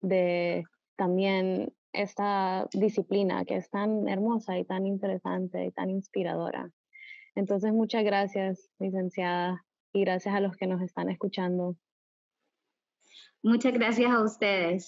de 0.00 0.64
también 0.96 1.72
esta 1.92 2.66
disciplina 2.72 3.44
que 3.44 3.56
es 3.56 3.68
tan 3.68 4.08
hermosa 4.08 4.58
y 4.58 4.64
tan 4.64 4.86
interesante 4.86 5.66
y 5.66 5.70
tan 5.70 5.90
inspiradora. 5.90 6.70
Entonces, 7.34 7.72
muchas 7.72 8.04
gracias, 8.04 8.70
licenciada, 8.78 9.64
y 9.92 10.00
gracias 10.00 10.34
a 10.34 10.40
los 10.40 10.56
que 10.56 10.66
nos 10.66 10.82
están 10.82 11.08
escuchando. 11.08 11.76
Muchas 13.42 13.72
gracias 13.72 14.10
a 14.10 14.22
ustedes. 14.22 14.82